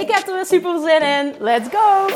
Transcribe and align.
Ik 0.00 0.10
heb 0.10 0.26
er 0.26 0.34
weer 0.34 0.46
super 0.46 0.80
zin 0.80 1.02
in. 1.02 1.34
Let's 1.38 1.68
go! 1.68 2.06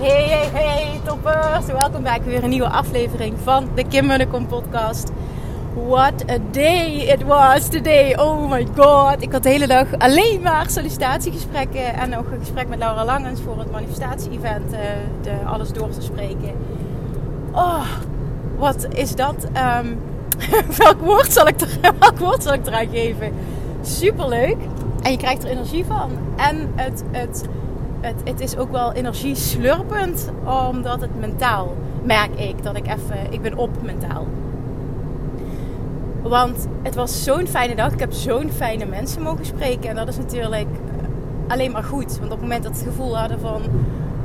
Hey, 0.00 0.28
hey, 0.28 0.48
hey, 0.52 1.00
toppers! 1.04 1.66
Welkom 1.66 2.02
bij 2.02 2.22
weer 2.22 2.42
een 2.42 2.50
nieuwe 2.50 2.68
aflevering 2.68 3.38
van 3.42 3.68
de 3.74 3.88
Kim 3.88 4.06
Munnekom 4.06 4.46
podcast. 4.46 5.08
What 5.74 6.30
a 6.30 6.38
day 6.50 7.10
it 7.10 7.24
was 7.24 7.68
today. 7.68 8.14
Oh 8.14 8.48
my 8.48 8.66
god. 8.76 9.22
Ik 9.22 9.32
had 9.32 9.42
de 9.42 9.48
hele 9.48 9.66
dag 9.66 9.86
alleen 9.98 10.40
maar 10.42 10.70
sollicitatiegesprekken. 10.70 11.94
En 11.94 12.16
ook 12.16 12.30
een 12.30 12.38
gesprek 12.38 12.68
met 12.68 12.78
Laura 12.78 13.04
Langens 13.04 13.40
voor 13.40 13.58
het 13.58 13.70
manifestatie-event. 13.70 14.72
Uh, 14.72 14.78
de, 15.22 15.32
alles 15.46 15.72
door 15.72 15.90
te 15.90 16.02
spreken. 16.02 16.52
Oh, 17.52 17.86
wat 18.56 18.86
is 18.94 19.14
dat? 19.14 19.46
Um, 19.80 19.98
welk, 20.78 21.00
woord 21.00 21.32
zal 21.32 21.48
ik 21.48 21.60
er, 21.60 21.68
welk 21.98 22.18
woord 22.18 22.42
zal 22.42 22.52
ik 22.52 22.66
eraan 22.66 22.88
geven? 22.88 23.32
Superleuk. 23.82 24.56
En 25.02 25.10
je 25.10 25.18
krijgt 25.18 25.44
er 25.44 25.50
energie 25.50 25.84
van. 25.84 26.10
En 26.36 26.72
het, 26.74 27.04
het, 27.10 27.44
het, 28.00 28.16
het 28.24 28.40
is 28.40 28.56
ook 28.56 28.70
wel 28.70 28.92
energie 28.92 29.34
slurpend. 29.34 30.30
Omdat 30.70 31.00
het 31.00 31.20
mentaal 31.20 31.76
merk 32.02 32.38
ik 32.38 32.62
dat 32.62 32.76
ik 32.76 32.86
even... 32.86 33.18
Ik 33.32 33.42
ben 33.42 33.56
op 33.56 33.82
mentaal. 33.82 34.26
Want 36.28 36.66
het 36.82 36.94
was 36.94 37.24
zo'n 37.24 37.46
fijne 37.46 37.74
dag. 37.74 37.92
Ik 37.92 37.98
heb 38.00 38.12
zo'n 38.12 38.50
fijne 38.50 38.84
mensen 38.84 39.22
mogen 39.22 39.46
spreken. 39.46 39.88
En 39.90 39.96
dat 39.96 40.08
is 40.08 40.16
natuurlijk 40.16 40.66
alleen 41.48 41.70
maar 41.70 41.84
goed. 41.84 42.18
Want 42.18 42.24
op 42.24 42.30
het 42.30 42.40
moment 42.40 42.62
dat 42.62 42.72
we 42.72 42.78
het 42.78 42.88
gevoel 42.88 43.18
hadden 43.18 43.40
van 43.40 43.62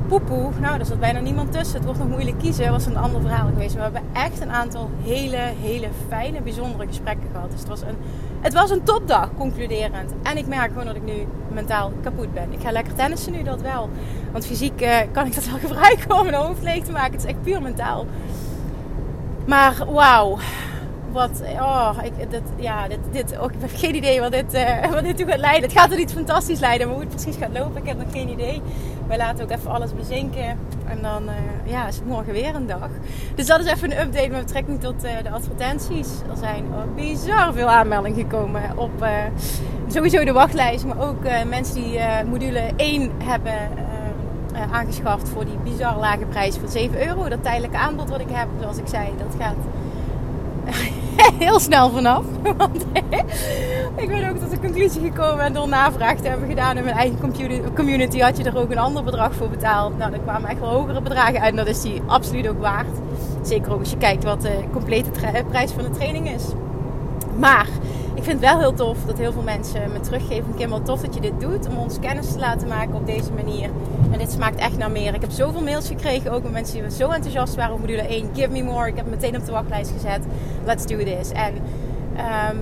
poepoe, 0.08 0.52
nou, 0.60 0.80
er 0.80 0.86
zat 0.86 1.00
bijna 1.00 1.20
niemand 1.20 1.52
tussen. 1.52 1.76
Het 1.76 1.86
wordt 1.86 2.00
nog 2.00 2.10
moeilijk 2.10 2.40
kiezen, 2.40 2.72
was 2.72 2.86
een 2.86 2.98
ander 2.98 3.22
verhaal 3.22 3.48
geweest. 3.48 3.78
Maar 3.78 3.92
we 3.92 3.98
hebben 3.98 4.22
echt 4.22 4.42
een 4.42 4.52
aantal 4.52 4.90
hele, 5.04 5.38
hele 5.38 5.88
fijne, 6.08 6.42
bijzondere 6.42 6.88
gesprekken 6.88 7.30
gehad. 7.32 7.52
Dus 7.52 7.60
het 7.60 7.70
was 7.70 7.82
een, 7.82 7.96
het 8.42 8.54
was 8.54 8.70
een 8.70 8.84
topdag, 8.84 9.30
concluderend. 9.38 10.14
En 10.24 10.38
ik 10.38 10.48
merk 10.48 10.68
gewoon 10.68 10.86
dat 10.86 10.96
ik 10.96 11.04
nu 11.04 11.28
mentaal 11.54 11.92
kapot 12.02 12.34
ben. 12.34 12.52
Ik 12.52 12.62
ga 12.62 12.72
lekker 12.72 12.94
tennissen 12.94 13.32
nu, 13.32 13.44
dat 13.44 13.62
wel. 13.62 13.90
Want 14.32 14.46
fysiek 14.46 14.82
uh, 14.82 14.98
kan 15.12 15.26
ik 15.26 15.36
dat 15.36 15.46
wel 15.46 15.60
gebruiken 15.68 16.18
om 16.18 16.24
mijn 16.24 16.44
hoofd 16.44 16.64
leeg 16.64 16.84
te 16.84 16.92
maken. 16.92 17.12
Het 17.12 17.24
is 17.24 17.30
echt 17.30 17.42
puur 17.42 17.62
mentaal. 17.62 18.06
Maar 19.46 19.86
wauw, 19.92 20.38
wat, 21.12 21.42
oh, 21.60 21.98
ik, 22.04 22.32
dit, 22.32 22.42
ja, 22.56 22.88
dit, 22.88 23.00
dit, 23.12 23.40
oh, 23.40 23.52
ik 23.52 23.58
heb 23.60 23.70
geen 23.74 23.96
idee 23.96 24.20
wat 24.20 24.32
dit, 24.32 24.54
uh, 24.54 24.86
wat 24.94 25.04
dit 25.04 25.18
toe 25.18 25.28
gaat 25.28 25.40
leiden. 25.40 25.70
Het 25.70 25.80
gaat 25.80 25.92
er 25.92 26.00
iets 26.00 26.14
fantastisch 26.14 26.60
leiden, 26.60 26.88
maar 26.88 26.96
hoe 26.96 27.06
het 27.06 27.16
precies 27.16 27.36
gaat 27.36 27.52
lopen, 27.54 27.82
ik 27.82 27.88
heb 27.88 27.98
nog 27.98 28.12
geen 28.12 28.30
idee. 28.30 28.62
Wij 29.08 29.18
laten 29.18 29.44
ook 29.44 29.52
even 29.52 29.72
alles 29.72 29.94
bezinken 29.94 30.58
en 30.88 31.02
dan 31.02 31.24
uh, 31.24 31.72
ja, 31.72 31.88
is 31.88 31.96
het 31.96 32.06
morgen 32.06 32.34
weer 32.34 32.56
een 32.56 32.68
dag. 32.68 32.90
Dus 33.36 33.46
dat 33.46 33.60
is 33.60 33.66
even 33.66 33.92
een 33.92 34.00
update 34.00 34.30
met 34.30 34.46
betrekking 34.46 34.82
tot 34.82 35.04
uh, 35.04 35.12
de 35.24 35.30
advertenties. 35.30 36.08
Er 36.30 36.38
zijn 36.38 36.66
bizar 36.96 37.54
veel 37.54 37.68
aanmeldingen 37.68 38.20
gekomen 38.20 38.62
op 38.76 39.06
sowieso 39.88 40.24
de 40.24 40.32
wachtlijst, 40.32 40.86
maar 40.86 41.00
ook 41.00 41.24
mensen 41.48 41.76
die 41.76 42.00
module 42.30 42.72
1 42.76 43.12
hebben 43.24 43.58
aangeschaft 44.72 45.30
voor 45.30 45.46
die 45.46 45.58
bizar 45.64 45.98
lage 45.98 46.26
prijs 46.26 46.56
van 46.56 46.70
7 46.70 47.08
euro. 47.08 47.30
Dat 47.30 47.44
tijdelijke 47.44 47.78
aanbod 47.78 48.10
wat 48.10 48.20
ik 48.20 48.30
heb, 48.30 48.48
zoals 48.60 48.78
ik 48.78 48.88
zei, 48.88 49.08
dat 49.18 49.36
gaat 49.40 49.56
heel 51.46 51.60
snel 51.60 51.90
vanaf. 51.90 52.24
Want 52.58 52.86
ik 53.96 54.08
ben 54.08 54.30
ook 54.30 54.38
tot 54.38 54.52
de 54.52 54.60
conclusie 54.60 55.02
gekomen 55.02 55.46
en 55.46 55.54
door 55.54 55.68
navraag 55.68 56.18
te 56.18 56.28
hebben 56.28 56.48
gedaan 56.50 56.78
in 56.78 56.84
mijn 56.84 56.96
eigen 56.96 57.18
community 57.76 58.20
had 58.20 58.38
je 58.38 58.44
er 58.44 58.58
ook 58.58 58.72
een 58.72 58.78
ander 58.78 59.04
bedrag 59.04 59.34
voor 59.34 59.50
betaald. 59.50 59.98
Nou, 59.98 60.14
er 60.14 60.20
kwamen 60.20 60.50
echt 60.50 60.60
wel 60.60 60.70
hogere 60.70 61.02
bedragen 61.02 61.42
uit 61.42 61.50
en 61.50 61.56
dat 61.56 61.68
is 61.68 61.82
die 61.82 62.02
absoluut 62.06 62.48
ook 62.48 62.62
waard. 62.62 62.98
Zeker 63.42 63.74
ook 63.74 63.80
als 63.80 63.90
je 63.90 63.98
kijkt 63.98 64.24
wat 64.24 64.42
de 64.42 64.64
complete 64.74 65.10
prijs 65.50 65.72
van 65.72 65.84
de 65.84 65.90
training 65.90 66.30
is. 66.30 66.44
Maar 67.38 67.68
ik 68.20 68.26
vind 68.26 68.42
het 68.42 68.50
wel 68.52 68.60
heel 68.60 68.74
tof 68.74 68.98
dat 69.06 69.18
heel 69.18 69.32
veel 69.32 69.42
mensen 69.42 69.92
me 69.92 70.00
teruggeven. 70.00 70.56
Kim, 70.56 70.70
wat 70.70 70.86
tof 70.86 71.02
dat 71.02 71.14
je 71.14 71.22
dit 71.22 71.40
doet. 71.40 71.68
Om 71.68 71.78
ons 71.78 72.00
kennis 72.00 72.32
te 72.32 72.40
laten 72.40 72.68
maken 72.68 72.94
op 72.94 73.06
deze 73.06 73.32
manier. 73.32 73.70
En 74.12 74.18
dit 74.18 74.32
smaakt 74.32 74.60
echt 74.60 74.78
naar 74.78 74.92
meer. 74.92 75.14
Ik 75.14 75.22
heb 75.22 75.32
zoveel 75.32 75.62
mails 75.62 75.88
gekregen. 75.88 76.32
Ook 76.32 76.44
met 76.44 76.52
mensen 76.52 76.82
die 76.82 76.92
zo 76.92 77.10
enthousiast 77.10 77.56
waren 77.56 77.74
over 77.74 77.86
module 77.86 78.08
1. 78.08 78.30
Give 78.34 78.50
me 78.50 78.64
more. 78.64 78.88
Ik 78.88 78.96
heb 78.96 79.10
meteen 79.10 79.36
op 79.36 79.46
de 79.46 79.52
wachtlijst 79.52 79.92
gezet. 79.92 80.20
Let's 80.66 80.86
do 80.86 80.98
this. 80.98 81.32
En 81.32 81.54
um, 81.54 82.60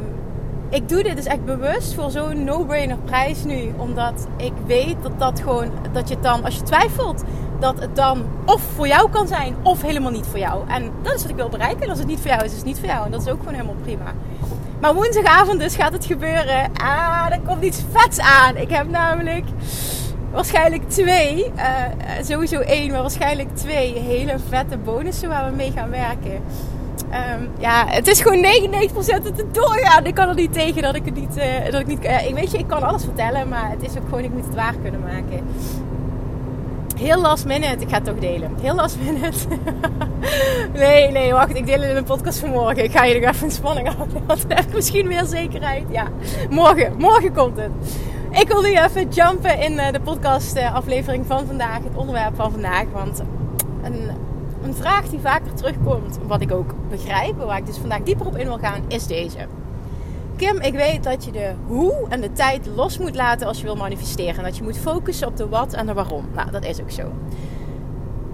ik 0.69 0.89
doe 0.89 1.03
dit 1.03 1.15
dus 1.15 1.25
echt 1.25 1.45
bewust 1.45 1.93
voor 1.93 2.11
zo'n 2.11 2.43
no-brainer 2.43 2.97
prijs 2.97 3.43
nu. 3.43 3.73
Omdat 3.77 4.27
ik 4.35 4.53
weet 4.65 4.95
dat 5.01 5.19
dat 5.19 5.39
gewoon... 5.39 5.71
Dat 5.91 6.09
je 6.09 6.17
dan, 6.21 6.43
als 6.43 6.55
je 6.55 6.63
twijfelt... 6.63 7.23
Dat 7.59 7.79
het 7.79 7.95
dan 7.95 8.25
of 8.45 8.61
voor 8.75 8.87
jou 8.87 9.09
kan 9.09 9.27
zijn 9.27 9.55
of 9.63 9.81
helemaal 9.81 10.11
niet 10.11 10.25
voor 10.25 10.39
jou. 10.39 10.67
En 10.67 10.91
dat 11.01 11.13
is 11.13 11.21
wat 11.21 11.29
ik 11.31 11.35
wil 11.35 11.49
bereiken. 11.49 11.81
En 11.81 11.89
als 11.89 11.99
het 11.99 12.07
niet 12.07 12.19
voor 12.19 12.29
jou 12.29 12.43
is, 12.43 12.51
is 12.51 12.57
het 12.57 12.65
niet 12.65 12.79
voor 12.79 12.87
jou. 12.87 13.05
En 13.05 13.11
dat 13.11 13.21
is 13.21 13.31
ook 13.31 13.39
gewoon 13.39 13.53
helemaal 13.53 13.75
prima. 13.83 14.13
Maar 14.81 14.93
woensdagavond 14.93 15.59
dus 15.59 15.75
gaat 15.75 15.93
het 15.93 16.05
gebeuren. 16.05 16.71
Ah, 16.73 17.27
er 17.31 17.39
komt 17.45 17.63
iets 17.63 17.81
vets 17.91 18.19
aan. 18.19 18.57
Ik 18.57 18.69
heb 18.69 18.89
namelijk 18.89 19.45
waarschijnlijk 20.31 20.89
twee, 20.89 21.51
uh, 21.55 21.63
sowieso 22.21 22.59
één, 22.59 22.91
maar 22.91 23.01
waarschijnlijk 23.01 23.55
twee 23.55 23.93
hele 23.93 24.35
vette 24.49 24.77
bonussen 24.77 25.29
waar 25.29 25.49
we 25.49 25.55
mee 25.55 25.71
gaan 25.71 25.89
werken. 25.89 26.41
Um, 27.13 27.49
ja, 27.59 27.85
het 27.87 28.07
is 28.07 28.21
gewoon 28.21 28.45
99% 28.45 29.23
dat 29.23 29.37
het 29.37 29.53
doorgaat. 29.53 30.07
Ik 30.07 30.15
kan 30.15 30.29
er 30.29 30.35
niet 30.35 30.53
tegen 30.53 30.81
dat 30.81 30.95
ik 30.95 31.05
het 31.05 31.15
niet. 31.15 31.37
Uh, 31.37 31.71
dat 31.71 31.81
ik 31.81 31.87
niet 31.87 32.05
uh, 32.05 32.33
weet 32.33 32.51
je, 32.51 32.57
ik 32.57 32.67
kan 32.67 32.83
alles 32.83 33.03
vertellen, 33.03 33.47
maar 33.47 33.69
het 33.69 33.83
is 33.83 33.97
ook 33.97 34.05
gewoon, 34.09 34.23
ik 34.23 34.33
moet 34.33 34.45
het 34.45 34.55
waar 34.55 34.75
kunnen 34.81 35.01
maken. 35.01 35.47
Heel 36.97 37.21
last 37.21 37.45
minute. 37.45 37.83
Ik 37.83 37.89
ga 37.89 37.95
het 37.95 38.05
toch 38.05 38.19
delen. 38.19 38.55
Heel 38.61 38.75
last 38.75 38.97
minute. 38.99 39.37
nee, 40.73 41.11
nee, 41.11 41.31
wacht. 41.31 41.55
Ik 41.55 41.65
deel 41.65 41.79
het 41.79 41.89
in 41.89 41.95
een 41.95 42.03
podcast 42.03 42.39
van 42.39 42.49
morgen. 42.49 42.83
Ik 42.83 42.91
ga 42.91 43.03
je 43.03 43.19
nog 43.19 43.29
even 43.29 43.47
in 43.47 43.51
spanning 43.53 43.87
houden. 43.87 44.21
Want 44.27 44.41
dan 44.47 44.57
heb 44.57 44.65
ik 44.65 44.73
misschien 44.73 45.07
meer 45.07 45.25
zekerheid. 45.25 45.83
Ja, 45.89 46.07
morgen. 46.49 46.97
Morgen 46.97 47.33
komt 47.33 47.57
het. 47.57 47.71
Ik 48.31 48.47
wil 48.47 48.61
nu 48.61 48.77
even 48.77 49.09
jumpen 49.09 49.59
in 49.59 49.79
eh, 49.79 49.91
de 49.91 49.99
podcast 49.99 50.55
eh, 50.55 50.75
aflevering 50.75 51.25
van 51.25 51.45
vandaag. 51.45 51.83
Het 51.83 51.95
onderwerp 51.95 52.35
van 52.35 52.51
vandaag. 52.51 52.85
Want 52.93 53.23
een, 53.83 54.09
een 54.63 54.75
vraag 54.75 55.07
die 55.07 55.19
vaker 55.19 55.53
terugkomt. 55.53 56.19
Wat 56.27 56.41
ik 56.41 56.51
ook 56.51 56.73
begrijp. 56.89 57.37
Waar 57.37 57.57
ik 57.57 57.65
dus 57.65 57.77
vandaag 57.77 58.01
dieper 58.03 58.25
op 58.25 58.37
in 58.37 58.45
wil 58.45 58.59
gaan. 58.59 58.83
Is 58.87 59.07
deze. 59.07 59.37
Kim, 60.37 60.61
ik 60.61 60.73
weet 60.73 61.03
dat 61.03 61.25
je 61.25 61.31
de 61.31 61.53
hoe 61.67 62.05
en 62.09 62.21
de 62.21 62.31
tijd 62.31 62.67
los 62.75 62.97
moet 62.97 63.15
laten 63.15 63.47
als 63.47 63.57
je 63.57 63.63
wil 63.63 63.75
manifesteren. 63.75 64.37
En 64.37 64.43
dat 64.43 64.57
je 64.57 64.63
moet 64.63 64.77
focussen 64.77 65.27
op 65.27 65.37
de 65.37 65.47
wat 65.47 65.73
en 65.73 65.85
de 65.85 65.93
waarom. 65.93 66.25
Nou, 66.33 66.51
dat 66.51 66.65
is 66.65 66.81
ook 66.81 66.91
zo. 66.91 67.11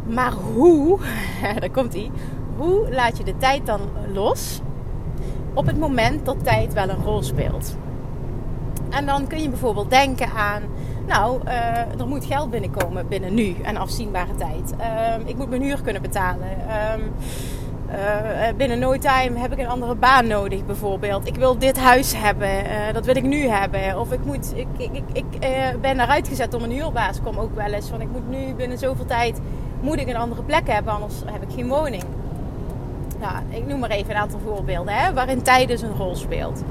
Maar 0.05 0.31
hoe, 0.31 0.99
daar 1.59 1.69
komt 1.69 1.93
ie. 1.93 2.11
Hoe 2.57 2.93
laat 2.93 3.17
je 3.17 3.23
de 3.23 3.37
tijd 3.37 3.65
dan 3.65 3.79
los 4.13 4.61
op 5.53 5.65
het 5.65 5.79
moment 5.79 6.25
dat 6.25 6.43
tijd 6.43 6.73
wel 6.73 6.89
een 6.89 7.03
rol 7.03 7.23
speelt? 7.23 7.77
En 8.89 9.05
dan 9.05 9.27
kun 9.27 9.41
je 9.41 9.49
bijvoorbeeld 9.49 9.89
denken 9.89 10.31
aan, 10.31 10.61
nou, 11.07 11.41
uh, 11.45 11.99
er 11.99 12.07
moet 12.07 12.25
geld 12.25 12.49
binnenkomen 12.49 13.07
binnen 13.07 13.33
nu 13.33 13.55
en 13.61 13.77
afzienbare 13.77 14.35
tijd. 14.35 14.73
Uh, 14.79 15.27
ik 15.27 15.37
moet 15.37 15.49
mijn 15.49 15.61
huur 15.61 15.81
kunnen 15.81 16.01
betalen. 16.01 16.47
Uh, 16.67 16.93
uh, 17.93 17.99
binnen 18.57 18.79
no 18.79 18.97
time 18.97 19.39
heb 19.39 19.51
ik 19.51 19.59
een 19.59 19.67
andere 19.67 19.95
baan 19.95 20.27
nodig, 20.27 20.65
bijvoorbeeld. 20.65 21.27
Ik 21.27 21.35
wil 21.35 21.57
dit 21.57 21.79
huis 21.79 22.13
hebben, 22.15 22.65
uh, 22.65 22.93
dat 22.93 23.05
wil 23.05 23.15
ik 23.15 23.23
nu 23.23 23.47
hebben. 23.47 23.99
Of 23.99 24.11
ik, 24.11 24.25
moet, 24.25 24.53
ik, 24.55 24.67
ik, 24.77 24.91
ik, 24.93 25.03
ik 25.13 25.39
ben 25.81 25.99
eruit 25.99 26.27
gezet 26.27 26.53
om 26.53 26.63
een 26.63 26.71
huurbaas. 26.71 27.21
Kom 27.23 27.37
ook 27.37 27.55
wel 27.55 27.73
eens 27.73 27.89
van 27.89 28.01
ik 28.01 28.07
moet 28.11 28.29
nu 28.29 28.53
binnen 28.53 28.77
zoveel 28.77 29.05
tijd 29.05 29.39
moet 29.83 29.99
ik 29.99 30.07
een 30.07 30.15
andere 30.15 30.43
plek 30.43 30.67
hebben, 30.67 30.93
anders 30.93 31.13
heb 31.25 31.41
ik 31.41 31.55
geen 31.55 31.67
woning. 31.67 32.03
Nou, 33.19 33.35
ik 33.49 33.67
noem 33.67 33.79
maar 33.79 33.89
even 33.89 34.09
een 34.09 34.21
aantal 34.21 34.39
voorbeelden 34.45 34.93
hè, 34.93 35.13
waarin 35.13 35.41
tijd 35.41 35.67
dus 35.67 35.81
een 35.81 35.95
rol 35.97 36.15
speelt. 36.15 36.63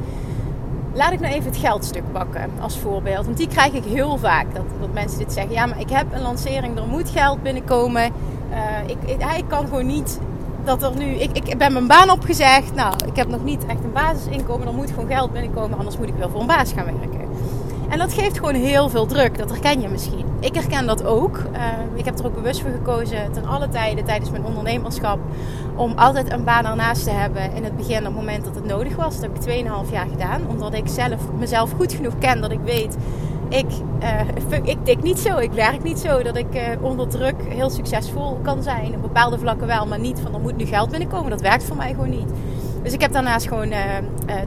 Laat 0.92 1.12
ik 1.12 1.20
nou 1.20 1.34
even 1.34 1.50
het 1.50 1.60
geldstuk 1.60 2.12
pakken 2.12 2.50
als 2.60 2.78
voorbeeld. 2.78 3.24
Want 3.24 3.36
die 3.36 3.48
krijg 3.48 3.72
ik 3.72 3.84
heel 3.84 4.19
vaak. 4.19 4.54
Dat, 4.54 4.64
dat 4.80 4.92
mensen 4.92 5.19
dit 5.19 5.32
zeggen. 5.32 5.52
Ja, 5.52 5.66
maar 5.66 5.80
ik 5.80 5.90
heb 5.90 6.06
een 6.12 6.22
lancering, 6.22 6.78
er 6.78 6.86
moet 6.86 7.10
geld 7.10 7.42
binnenkomen. 7.42 8.04
ik, 8.86 8.96
ik, 9.04 9.22
ik 9.36 9.44
kan 9.48 9.66
gewoon 9.66 9.86
niet 9.86 10.19
dat 10.64 10.82
er 10.82 10.96
nu. 10.96 11.04
Ik, 11.04 11.38
ik 11.38 11.58
ben 11.58 11.72
mijn 11.72 11.86
baan 11.86 12.10
opgezegd. 12.10 12.74
Nou, 12.74 12.94
ik 13.06 13.16
heb 13.16 13.28
nog 13.28 13.44
niet 13.44 13.66
echt 13.66 13.84
een 13.84 13.92
basisinkomen. 13.92 14.66
Er 14.66 14.74
moet 14.74 14.90
gewoon 14.90 15.06
geld 15.06 15.32
binnenkomen, 15.32 15.78
anders 15.78 15.98
moet 15.98 16.08
ik 16.08 16.14
wel 16.14 16.28
voor 16.28 16.40
een 16.40 16.46
baas 16.46 16.72
gaan 16.72 16.84
werken. 16.84 17.20
En 17.88 17.98
dat 17.98 18.12
geeft 18.12 18.38
gewoon 18.38 18.54
heel 18.54 18.88
veel 18.88 19.06
druk. 19.06 19.38
Dat 19.38 19.50
herken 19.50 19.80
je 19.80 19.88
misschien. 19.88 20.24
Ik 20.40 20.54
herken 20.54 20.86
dat 20.86 21.04
ook. 21.04 21.38
Uh, 21.52 21.60
ik 21.94 22.04
heb 22.04 22.18
er 22.18 22.26
ook 22.26 22.34
bewust 22.34 22.60
voor 22.60 22.70
gekozen 22.70 23.32
ten 23.32 23.44
alle 23.44 23.68
tijden 23.68 24.04
tijdens 24.04 24.30
mijn 24.30 24.44
ondernemerschap. 24.44 25.18
Om 25.76 25.92
altijd 25.96 26.32
een 26.32 26.44
baan 26.44 26.66
ernaast 26.66 27.04
te 27.04 27.10
hebben. 27.10 27.54
In 27.54 27.64
het 27.64 27.76
begin, 27.76 27.98
op 27.98 28.04
het 28.04 28.14
moment 28.14 28.44
dat 28.44 28.54
het 28.54 28.64
nodig 28.64 28.96
was. 28.96 29.20
Dat 29.20 29.22
heb 29.22 29.56
ik 29.56 29.64
2,5 29.86 29.92
jaar 29.92 30.06
gedaan. 30.10 30.40
Omdat 30.48 30.74
ik 30.74 30.88
zelf, 30.88 31.20
mezelf 31.38 31.72
goed 31.72 31.92
genoeg 31.92 32.18
ken 32.18 32.40
dat 32.40 32.50
ik 32.50 32.60
weet. 32.64 32.96
Ik, 33.52 33.66
uh, 34.02 34.20
ik 34.62 34.84
tik 34.84 35.02
niet 35.02 35.19
zo. 35.19 35.38
Ik 35.38 35.52
werk 35.52 35.82
niet 35.82 35.99
zo 35.99 36.22
dat 36.22 36.37
ik 36.37 36.54
uh, 36.54 36.84
onder 36.84 37.08
druk 37.08 37.34
heel 37.49 37.70
succesvol 37.70 38.38
kan 38.43 38.62
zijn. 38.62 38.94
Op 38.94 39.02
bepaalde 39.02 39.38
vlakken 39.38 39.66
wel, 39.66 39.87
maar 39.87 40.00
niet 40.00 40.20
van 40.20 40.34
er 40.34 40.40
moet 40.40 40.56
nu 40.56 40.64
geld 40.64 40.90
binnenkomen. 40.90 41.31
Dat 41.31 41.40
werkt 41.40 41.64
voor 41.64 41.76
mij 41.76 41.90
gewoon 41.90 42.10
niet. 42.10 42.28
Dus 42.82 42.93
ik 42.93 43.00
heb 43.00 43.12
daarnaast 43.12 43.49
gewoon 43.49 43.72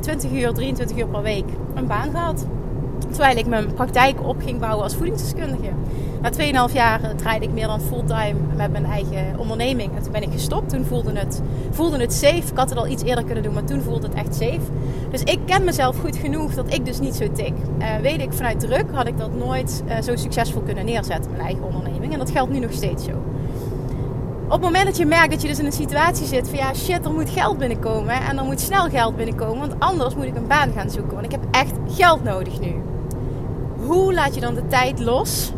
20 0.02 0.32
uur, 0.32 0.54
23 0.54 0.98
uur 0.98 1.08
per 1.08 1.22
week 1.22 1.46
een 1.76 1.88
baan 1.88 2.12
gehad. 2.12 2.46
Terwijl 3.16 3.38
ik 3.38 3.46
mijn 3.46 3.74
praktijk 3.74 4.28
op 4.28 4.42
ging 4.42 4.60
bouwen 4.60 4.84
als 4.84 4.96
voedingsdeskundige. 4.96 5.70
Na 6.22 6.68
2,5 6.70 6.74
jaar 6.74 7.16
draaide 7.16 7.46
ik 7.46 7.52
meer 7.52 7.68
dan 7.68 7.82
fulltime 7.82 8.36
met 8.56 8.72
mijn 8.72 8.86
eigen 8.86 9.40
onderneming. 9.40 9.96
En 9.96 10.04
toen 10.04 10.12
ben 10.12 10.22
ik 10.22 10.32
gestopt. 10.32 10.70
Toen 10.70 10.86
voelde 10.86 11.12
het, 11.20 11.42
voelde 11.72 12.00
het 12.00 12.14
safe. 12.14 12.36
Ik 12.36 12.52
had 12.58 12.70
het 12.70 12.78
al 12.78 12.88
iets 12.88 13.04
eerder 13.04 13.24
kunnen 13.24 13.44
doen, 13.44 13.54
maar 13.54 13.64
toen 13.64 13.82
voelde 13.82 14.08
het 14.08 14.16
echt 14.16 14.36
safe. 14.36 14.60
Dus 15.12 15.24
ik 15.24 15.40
ken 15.46 15.64
mezelf 15.64 16.00
goed 16.00 16.16
genoeg 16.16 16.54
dat 16.54 16.74
ik 16.74 16.86
dus 16.86 17.00
niet 17.00 17.16
zo 17.16 17.32
tik. 17.32 17.54
Uh, 17.80 17.96
weet 18.02 18.22
ik 18.22 18.34
vanuit 18.34 18.60
druk 18.60 18.86
had 18.92 19.08
ik 19.08 19.18
dat 19.18 19.36
nooit 19.36 19.84
uh, 19.88 20.02
zo 20.02 20.16
succesvol 20.16 20.62
kunnen 20.62 20.86
neerzetten, 20.86 21.32
mijn 21.32 21.44
eigen 21.44 21.64
onderneming. 21.64 22.14
En 22.14 22.20
dat 22.20 22.32
geldt 22.32 22.52
nu 22.52 22.60
nog 22.60 22.74
steeds 22.74 23.04
zo. 23.04 23.12
Op 24.46 24.52
het 24.52 24.62
moment 24.62 24.86
dat 24.86 24.98
je 24.98 25.06
merkt 25.06 25.32
dat 25.32 25.42
je 25.42 25.48
dus 25.48 25.60
in 25.60 25.66
een 25.66 25.72
situatie 25.72 26.26
zit 26.26 26.50
van 26.50 26.58
ja 26.58 26.74
shit, 26.74 27.06
er 27.06 27.12
moet 27.12 27.30
geld 27.30 27.58
binnenkomen 27.58 28.16
en 28.16 28.38
er 28.38 28.44
moet 28.44 28.62
snel 28.62 28.90
geld 28.90 29.16
binnenkomen, 29.16 29.60
want 29.60 29.80
anders 29.80 30.16
moet 30.16 30.26
ik 30.26 30.36
een 30.36 30.48
baan 30.48 30.72
gaan 30.72 30.90
zoeken, 30.90 31.14
want 31.14 31.26
ik 31.26 31.32
heb 31.32 31.44
echt 31.52 31.74
geld 31.88 32.24
nodig 32.24 32.60
nu 32.60 32.76
hoe 33.86 34.14
laat 34.14 34.36
je 34.36 34.42
dan 34.42 34.56
de 34.56 34.68
tijd 34.68 35.00
los 35.00 35.52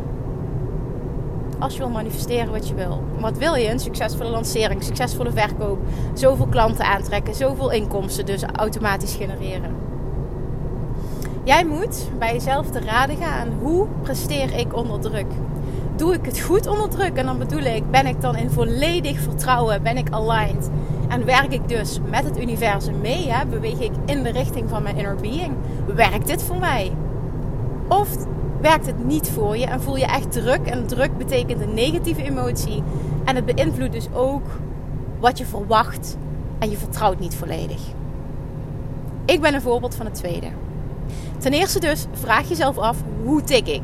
als 1.59 1.73
je 1.73 1.79
wil 1.79 1.89
manifesteren 1.89 2.51
wat 2.51 2.67
je 2.67 2.73
wil? 2.73 3.03
Wat 3.19 3.37
wil 3.37 3.55
je? 3.55 3.69
Een 3.69 3.79
succesvolle 3.79 4.29
lancering, 4.29 4.83
succesvolle 4.83 5.31
verkoop, 5.31 5.79
zoveel 6.13 6.47
klanten 6.47 6.85
aantrekken, 6.85 7.35
zoveel 7.35 7.71
inkomsten 7.71 8.25
dus 8.25 8.43
automatisch 8.43 9.15
genereren. 9.15 9.75
Jij 11.43 11.65
moet 11.65 12.09
bij 12.19 12.33
jezelf 12.33 12.69
te 12.69 12.79
raden 12.79 13.17
gaan: 13.17 13.47
hoe 13.61 13.87
presteer 14.01 14.59
ik 14.59 14.75
onder 14.75 14.99
druk? 14.99 15.31
Doe 15.95 16.13
ik 16.13 16.25
het 16.25 16.39
goed 16.39 16.67
onder 16.67 16.89
druk? 16.89 17.15
En 17.17 17.25
dan 17.25 17.37
bedoel 17.37 17.63
ik, 17.63 17.91
ben 17.91 18.05
ik 18.05 18.21
dan 18.21 18.35
in 18.35 18.49
volledig 18.49 19.19
vertrouwen? 19.19 19.83
Ben 19.83 19.97
ik 19.97 20.09
aligned? 20.09 20.69
En 21.07 21.25
werk 21.25 21.53
ik 21.53 21.67
dus 21.67 21.99
met 22.09 22.23
het 22.23 22.39
universum 22.41 22.99
mee? 22.99 23.31
Hè? 23.31 23.45
Beweeg 23.45 23.79
ik 23.79 23.91
in 24.05 24.23
de 24.23 24.31
richting 24.31 24.69
van 24.69 24.83
mijn 24.83 24.97
inner 24.97 25.15
being? 25.15 25.53
Werkt 25.95 26.27
dit 26.27 26.43
voor 26.43 26.59
mij? 26.59 26.91
Of 27.87 28.09
werkt 28.61 28.85
het 28.85 29.05
niet 29.05 29.29
voor 29.29 29.57
je 29.57 29.65
en 29.65 29.81
voel 29.81 29.97
je 29.97 30.05
echt 30.05 30.31
druk. 30.31 30.67
En 30.67 30.87
druk 30.87 31.17
betekent 31.17 31.61
een 31.61 31.73
negatieve 31.73 32.23
emotie. 32.23 32.83
En 33.25 33.35
het 33.35 33.45
beïnvloedt 33.45 33.93
dus 33.93 34.07
ook 34.13 34.45
wat 35.19 35.37
je 35.37 35.45
verwacht. 35.45 36.17
En 36.59 36.69
je 36.69 36.77
vertrouwt 36.77 37.19
niet 37.19 37.35
volledig. 37.35 37.81
Ik 39.25 39.41
ben 39.41 39.53
een 39.53 39.61
voorbeeld 39.61 39.95
van 39.95 40.05
het 40.05 40.15
tweede. 40.15 40.47
Ten 41.37 41.51
eerste 41.51 41.79
dus, 41.79 42.05
vraag 42.11 42.49
jezelf 42.49 42.77
af, 42.77 42.97
hoe 43.23 43.43
tik 43.43 43.67
ik? 43.67 43.81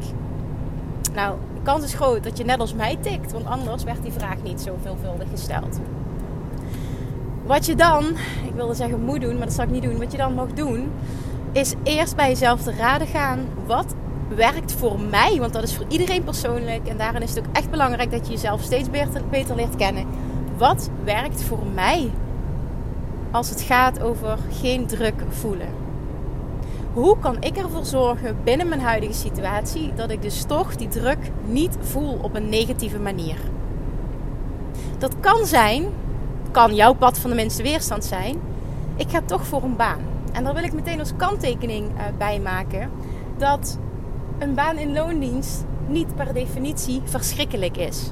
Nou, 1.13 1.35
de 1.53 1.61
kans 1.63 1.83
is 1.83 1.93
groot 1.93 2.23
dat 2.23 2.37
je 2.37 2.43
net 2.43 2.59
als 2.59 2.73
mij 2.73 2.97
tikt. 3.01 3.31
Want 3.31 3.45
anders 3.45 3.83
werd 3.83 4.03
die 4.03 4.11
vraag 4.11 4.35
niet 4.43 4.61
zo 4.61 4.77
veelvuldig 4.81 5.29
gesteld. 5.29 5.79
Wat 7.45 7.65
je 7.65 7.75
dan, 7.75 8.05
ik 8.45 8.53
wilde 8.55 8.73
zeggen 8.73 9.01
moet 9.01 9.21
doen, 9.21 9.37
maar 9.37 9.45
dat 9.45 9.55
zal 9.55 9.63
ik 9.63 9.71
niet 9.71 9.83
doen. 9.83 9.97
Wat 9.97 10.11
je 10.11 10.17
dan 10.17 10.33
mag 10.33 10.47
doen, 10.53 10.91
is 11.53 11.73
eerst 11.83 12.15
bij 12.15 12.29
jezelf 12.29 12.61
te 12.61 12.73
raden 12.73 13.07
gaan. 13.07 13.47
Wat 13.65 13.95
werkt 14.35 14.71
voor 14.71 14.99
mij? 14.99 15.37
Want 15.39 15.53
dat 15.53 15.63
is 15.63 15.75
voor 15.75 15.85
iedereen 15.87 16.23
persoonlijk. 16.23 16.87
En 16.87 16.97
daarin 16.97 17.21
is 17.21 17.29
het 17.35 17.39
ook 17.39 17.55
echt 17.55 17.69
belangrijk 17.69 18.11
dat 18.11 18.27
je 18.27 18.33
jezelf 18.33 18.61
steeds 18.61 18.89
beter, 18.89 19.21
beter 19.29 19.55
leert 19.55 19.75
kennen. 19.75 20.05
Wat 20.57 20.89
werkt 21.03 21.43
voor 21.43 21.65
mij 21.73 22.11
als 23.31 23.49
het 23.49 23.61
gaat 23.61 24.01
over 24.01 24.37
geen 24.61 24.85
druk 24.85 25.23
voelen? 25.29 25.81
Hoe 26.93 27.19
kan 27.19 27.37
ik 27.39 27.57
ervoor 27.57 27.85
zorgen 27.85 28.37
binnen 28.43 28.67
mijn 28.67 28.81
huidige 28.81 29.13
situatie 29.13 29.93
dat 29.95 30.09
ik 30.09 30.21
dus 30.21 30.43
toch 30.43 30.75
die 30.75 30.87
druk 30.87 31.17
niet 31.45 31.77
voel 31.81 32.19
op 32.21 32.35
een 32.35 32.49
negatieve 32.49 32.99
manier? 32.99 33.37
Dat 34.97 35.15
kan 35.19 35.45
zijn, 35.45 35.85
kan 36.51 36.75
jouw 36.75 36.93
pad 36.93 37.19
van 37.19 37.29
de 37.29 37.35
minste 37.35 37.63
weerstand 37.63 38.05
zijn. 38.05 38.39
Ik 38.95 39.09
ga 39.09 39.21
toch 39.25 39.45
voor 39.45 39.63
een 39.63 39.75
baan. 39.75 40.12
En 40.33 40.43
daar 40.43 40.53
wil 40.53 40.63
ik 40.63 40.73
meteen 40.73 40.99
als 40.99 41.15
kanttekening 41.15 41.89
uh, 41.91 42.01
bij 42.17 42.39
maken 42.39 42.89
dat 43.37 43.79
een 44.39 44.53
baan 44.53 44.77
in 44.77 44.93
loondienst 44.93 45.65
niet 45.87 46.15
per 46.15 46.33
definitie 46.33 47.01
verschrikkelijk 47.03 47.77
is. 47.77 48.11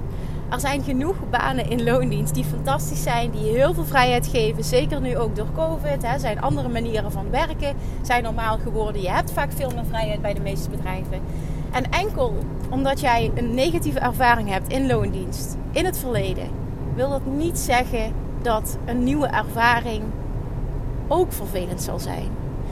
Er 0.49 0.59
zijn 0.59 0.83
genoeg 0.83 1.15
banen 1.29 1.69
in 1.69 1.83
loondienst 1.83 2.33
die 2.33 2.43
fantastisch 2.43 3.03
zijn, 3.03 3.31
die 3.31 3.55
heel 3.55 3.73
veel 3.73 3.85
vrijheid 3.85 4.27
geven. 4.27 4.63
Zeker 4.63 5.01
nu 5.01 5.17
ook 5.17 5.35
door 5.35 5.51
COVID. 5.55 6.03
Er 6.03 6.19
zijn 6.19 6.41
andere 6.41 6.69
manieren 6.69 7.11
van 7.11 7.29
werken, 7.29 7.75
zijn 8.01 8.23
normaal 8.23 8.57
geworden. 8.57 9.01
Je 9.01 9.09
hebt 9.09 9.31
vaak 9.31 9.51
veel 9.51 9.71
meer 9.75 9.85
vrijheid 9.85 10.21
bij 10.21 10.33
de 10.33 10.41
meeste 10.41 10.69
bedrijven. 10.69 11.21
En 11.71 11.91
enkel 11.91 12.37
omdat 12.69 12.99
jij 12.99 13.31
een 13.35 13.53
negatieve 13.53 13.99
ervaring 13.99 14.49
hebt 14.49 14.71
in 14.71 14.87
loondienst 14.87 15.57
in 15.71 15.85
het 15.85 15.97
verleden, 15.97 16.49
wil 16.95 17.09
dat 17.09 17.25
niet 17.25 17.59
zeggen 17.59 18.13
dat 18.41 18.77
een 18.85 19.03
nieuwe 19.03 19.27
ervaring 19.27 20.03
ook 21.11 21.31
vervelend 21.33 21.81
zal 21.81 21.99
zijn. 21.99 22.29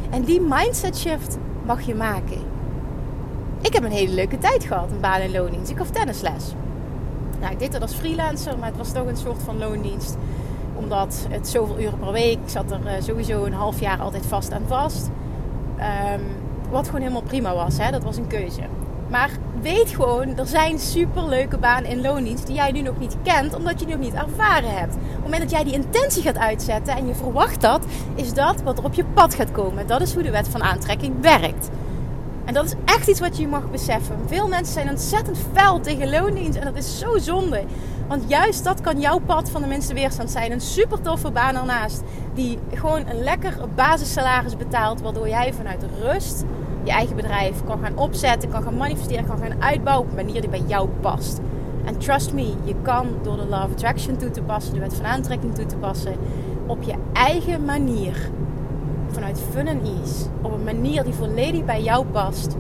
En 0.10 0.24
die 0.24 0.42
mindset 0.42 0.98
shift 0.98 1.38
mag 1.66 1.82
je 1.82 1.96
maken. 1.96 2.42
Ik 3.62 3.74
heb 3.74 3.84
een 3.84 3.92
hele 3.92 4.14
leuke 4.14 4.38
tijd 4.38 4.64
gehad, 4.64 4.92
een 4.92 5.00
baan 5.00 5.22
in 5.22 5.32
loondienst. 5.32 5.72
Ik 5.72 5.78
gaf 5.78 5.90
tennisles. 5.90 6.54
Nou, 7.40 7.52
ik 7.52 7.60
deed 7.60 7.72
dat 7.72 7.82
als 7.82 7.94
freelancer, 7.94 8.58
maar 8.58 8.68
het 8.68 8.78
was 8.78 8.92
toch 8.92 9.06
een 9.06 9.18
soort 9.18 9.42
van 9.44 9.58
loondienst. 9.58 10.18
Omdat 10.76 11.26
het 11.30 11.48
zoveel 11.48 11.80
uren 11.80 12.00
per 12.00 12.12
week, 12.12 12.38
ik 12.44 12.50
zat 12.50 12.72
er 12.72 12.86
eh, 12.86 13.02
sowieso 13.02 13.46
een 13.46 13.54
half 13.54 13.80
jaar 13.80 14.00
altijd 14.00 14.26
vast 14.26 14.52
aan 14.52 14.64
vast. 14.68 15.10
Um, 15.78 16.22
wat 16.70 16.86
gewoon 16.86 17.02
helemaal 17.02 17.22
prima 17.22 17.56
was, 17.56 17.78
hè? 17.78 17.92
dat 17.92 18.04
was 18.04 18.18
een 18.18 18.28
keuze. 18.28 18.62
Maar 19.10 19.30
weet 19.62 19.90
gewoon, 19.90 20.38
er 20.38 20.48
zijn 20.48 20.80
superleuke 20.80 21.58
banen 21.58 21.90
in 21.90 22.02
loondienst 22.02 22.48
die 22.48 22.56
jij 22.56 22.72
nu 22.72 22.82
nog 22.82 23.00
niet 23.00 23.16
kent, 23.24 23.56
omdat 23.56 23.80
je 23.80 23.86
die 23.86 23.96
nog 23.96 24.06
niet 24.06 24.14
ervaren 24.14 24.78
hebt. 24.78 24.96
Op 24.96 25.02
het 25.02 25.24
moment 25.24 25.42
dat 25.42 25.52
jij 25.52 25.64
die 25.64 25.74
intentie 25.74 26.24
gaat 26.24 26.38
uitzetten 26.38 26.96
en 26.96 27.08
je 27.08 27.16
verwacht 27.16 27.62
dat, 27.62 27.86
is 28.16 28.34
dat 28.34 28.62
wat 28.62 28.78
er 28.78 28.84
op 28.84 28.94
je 28.94 29.06
pad 29.14 29.34
gaat 29.34 29.52
komen. 29.52 29.88
Dat 29.88 30.02
is 30.02 30.14
hoe 30.14 30.24
de 30.24 30.32
wet 30.32 30.48
van 30.48 30.64
aantrekking 30.64 31.14
werkt. 31.22 31.70
En 32.46 32.54
dat 32.54 32.66
is 32.66 32.74
echt 32.86 33.08
iets 33.08 33.20
wat 33.20 33.38
je 33.38 33.48
mag 33.48 33.72
beseffen. 33.72 34.16
Veel 34.26 34.48
mensen 34.48 34.74
zijn 34.74 34.90
ontzettend 34.90 35.38
fel 35.54 35.80
tegen 35.80 36.10
loondienst 36.10 36.60
en 36.60 36.66
dat 36.66 36.76
is 36.76 37.00
zo 37.00 37.18
zonde. 37.18 37.64
Want 38.08 38.24
juist 38.28 38.64
dat 38.64 38.82
kan 38.82 39.00
jouw 39.00 39.20
pad 39.20 39.50
van 39.50 39.62
de 39.62 39.68
minste 39.68 39.94
weerstand 39.94 40.32
zijn. 40.32 40.52
Een 40.52 40.62
super 40.62 41.02
toffe 41.02 41.32
baan 41.32 41.56
ernaast. 41.56 42.02
Die 42.34 42.60
gewoon 42.74 43.08
een 43.08 43.24
lekker 43.24 43.56
basissalaris 43.76 44.58
betaalt. 44.58 45.02
Waardoor 45.02 45.28
jij 45.28 45.54
vanuit 45.54 45.86
rust 46.02 46.44
je 46.84 46.92
eigen 46.92 47.16
bedrijf 47.16 47.64
kan 47.64 47.80
gaan 47.80 47.98
opzetten, 47.98 48.50
kan 48.50 48.64
gaan 48.64 48.78
manifesteren, 48.78 49.26
kan 49.26 49.38
gaan 49.38 49.64
uitbouwen 49.64 50.10
op 50.10 50.18
een 50.18 50.26
manier 50.26 50.42
die 50.42 50.50
bij 50.50 50.64
jou 50.68 50.90
past. 51.02 51.40
En 51.86 51.98
trust 51.98 52.34
me, 52.34 52.54
je 52.64 52.76
kan 52.82 53.08
door 53.22 53.38
de 53.38 53.46
Law 53.46 53.64
of 53.64 53.72
Attraction 53.72 54.18
toe 54.18 54.32
te 54.32 54.42
passen, 54.42 54.74
de 54.74 54.80
wet 54.80 54.94
van 54.94 55.06
aantrekking 55.06 55.56
toe 55.56 55.66
te 55.66 55.76
passen, 55.76 56.14
op 56.66 56.84
je 56.84 56.94
eigen 57.14 57.66
manier, 57.66 58.30
vanuit 59.08 59.42
fun 59.52 59.68
en 59.68 59.82
ease, 59.82 60.26
op 60.42 60.54
een 60.54 60.64
manier 60.64 61.04
die 61.04 61.14
volledig 61.14 61.66
bij 61.66 61.82
jou 61.82 62.06
past, 62.06 62.56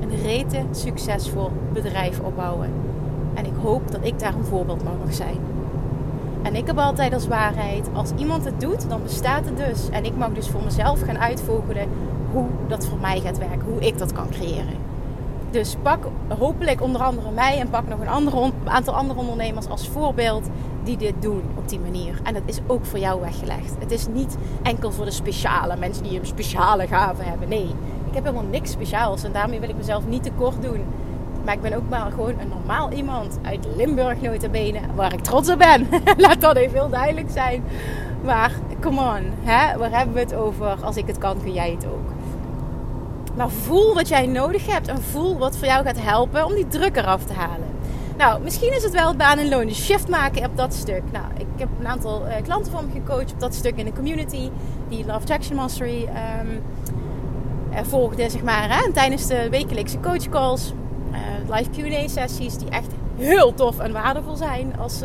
een 0.00 0.22
rete 0.22 0.62
succesvol 0.70 1.50
bedrijf 1.72 2.20
opbouwen. 2.20 2.70
En 3.34 3.46
ik 3.46 3.52
hoop 3.62 3.90
dat 3.90 4.04
ik 4.04 4.18
daar 4.18 4.34
een 4.34 4.44
voorbeeld 4.44 4.84
mag 4.84 5.14
zijn. 5.14 5.36
En 6.42 6.54
ik 6.54 6.66
heb 6.66 6.78
altijd 6.78 7.14
als 7.14 7.26
waarheid, 7.26 7.88
als 7.92 8.10
iemand 8.16 8.44
het 8.44 8.60
doet, 8.60 8.88
dan 8.88 9.02
bestaat 9.02 9.44
het 9.44 9.56
dus. 9.56 9.88
En 9.90 10.04
ik 10.04 10.16
mag 10.16 10.32
dus 10.32 10.48
voor 10.48 10.62
mezelf 10.64 11.00
gaan 11.00 11.18
uitvogelen 11.18 11.88
hoe 12.32 12.46
dat 12.68 12.86
voor 12.86 12.98
mij 12.98 13.20
gaat 13.20 13.38
werken, 13.38 13.68
hoe 13.68 13.80
ik 13.80 13.98
dat 13.98 14.12
kan 14.12 14.30
creëren. 14.30 14.88
Dus 15.50 15.76
pak 15.82 16.06
hopelijk 16.38 16.82
onder 16.82 17.02
andere 17.02 17.30
mij 17.30 17.58
en 17.58 17.70
pak 17.70 17.88
nog 17.88 18.00
een 18.00 18.08
andere, 18.08 18.50
aantal 18.64 18.94
andere 18.94 19.20
ondernemers 19.20 19.68
als 19.68 19.88
voorbeeld 19.88 20.48
die 20.84 20.96
dit 20.96 21.14
doen 21.20 21.42
op 21.56 21.68
die 21.68 21.80
manier. 21.80 22.20
En 22.22 22.34
dat 22.34 22.42
is 22.46 22.58
ook 22.66 22.84
voor 22.84 22.98
jou 22.98 23.20
weggelegd. 23.20 23.74
Het 23.78 23.90
is 23.90 24.06
niet 24.06 24.36
enkel 24.62 24.92
voor 24.92 25.04
de 25.04 25.10
speciale 25.10 25.76
mensen 25.76 26.02
die 26.02 26.18
een 26.18 26.26
speciale 26.26 26.86
gave 26.86 27.22
hebben. 27.22 27.48
Nee, 27.48 27.74
ik 28.08 28.14
heb 28.14 28.24
helemaal 28.24 28.50
niks 28.50 28.70
speciaals 28.70 29.22
en 29.22 29.32
daarmee 29.32 29.60
wil 29.60 29.68
ik 29.68 29.76
mezelf 29.76 30.06
niet 30.06 30.22
tekort 30.22 30.62
doen. 30.62 30.84
Maar 31.44 31.54
ik 31.54 31.60
ben 31.60 31.76
ook 31.76 31.88
maar 31.88 32.10
gewoon 32.10 32.38
een 32.40 32.48
normaal 32.48 32.92
iemand 32.92 33.38
uit 33.42 33.66
Limburg 33.76 34.20
notabene, 34.20 34.80
waar 34.94 35.12
ik 35.12 35.20
trots 35.20 35.50
op 35.50 35.58
ben. 35.58 35.88
Laat 36.16 36.40
dat 36.40 36.56
even 36.56 36.78
heel 36.78 36.88
duidelijk 36.88 37.30
zijn. 37.30 37.64
Maar 38.24 38.52
come 38.80 39.00
on, 39.00 39.24
hè? 39.42 39.78
waar 39.78 39.90
hebben 39.90 40.14
we 40.14 40.20
het 40.20 40.34
over? 40.34 40.76
Als 40.82 40.96
ik 40.96 41.06
het 41.06 41.18
kan, 41.18 41.42
kun 41.42 41.52
jij 41.52 41.70
het 41.70 41.86
ook. 41.86 42.08
Maar 43.36 43.50
voel 43.50 43.94
wat 43.94 44.08
jij 44.08 44.26
nodig 44.26 44.66
hebt 44.66 44.88
en 44.88 45.02
voel 45.02 45.38
wat 45.38 45.56
voor 45.56 45.66
jou 45.66 45.84
gaat 45.84 46.00
helpen 46.00 46.44
om 46.44 46.54
die 46.54 46.68
druk 46.68 46.96
eraf 46.96 47.24
te 47.24 47.32
halen. 47.32 47.68
Nou, 48.16 48.42
misschien 48.42 48.72
is 48.72 48.82
het 48.82 48.92
wel 48.92 49.16
baan 49.16 49.38
en 49.38 49.48
loon, 49.48 49.66
dus 49.66 49.84
shift 49.84 50.08
maken 50.08 50.44
op 50.44 50.56
dat 50.56 50.74
stuk. 50.74 51.02
Nou, 51.12 51.24
ik 51.38 51.46
heb 51.56 51.68
een 51.78 51.86
aantal 51.86 52.26
uh, 52.26 52.34
klanten 52.42 52.72
van 52.72 52.86
me 52.86 52.92
gecoacht 52.92 53.32
op 53.32 53.40
dat 53.40 53.54
stuk 53.54 53.76
in 53.76 53.84
de 53.84 53.92
community, 53.92 54.50
die 54.88 55.06
Love 55.06 55.24
Traction 55.24 55.56
Mastery. 55.56 56.08
Um, 56.42 56.62
volgde, 57.84 58.30
zeg 58.30 58.42
maar. 58.42 58.76
Hè? 58.76 58.84
En 58.84 58.92
tijdens 58.92 59.26
de 59.26 59.48
wekelijkse 59.50 60.00
coachcalls, 60.00 60.72
live 61.48 61.70
Q&A 61.70 62.08
sessies, 62.08 62.56
die 62.56 62.68
echt 62.68 62.92
heel 63.16 63.54
tof 63.54 63.78
en 63.78 63.92
waardevol 63.92 64.36
zijn. 64.36 64.78
Als, 64.78 65.02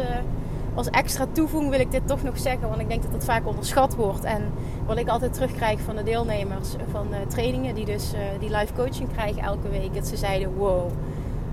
als 0.74 0.90
extra 0.90 1.26
toevoeging 1.32 1.72
wil 1.72 1.80
ik 1.80 1.92
dit 1.92 2.08
toch 2.08 2.24
nog 2.24 2.40
zeggen, 2.40 2.70
want 2.70 2.82
ik 2.82 2.90
denk 2.90 3.02
dat 3.02 3.12
dat 3.12 3.24
vaak 3.24 3.48
onderschat 3.48 3.96
wordt. 3.96 4.24
En 4.24 4.52
wat 4.86 4.98
ik 4.98 5.08
altijd 5.08 5.34
terugkrijg 5.34 5.80
van 5.80 5.96
de 5.96 6.04
deelnemers 6.04 6.70
van 6.92 7.08
trainingen, 7.28 7.76
die 7.76 7.86
dus 7.86 8.12
die 8.40 8.50
live 8.50 8.74
coaching 8.74 9.12
krijgen 9.14 9.42
elke 9.42 9.70
week, 9.70 9.94
dat 9.94 10.08
ze 10.08 10.18
zeiden: 10.18 10.56
wow 10.56 10.92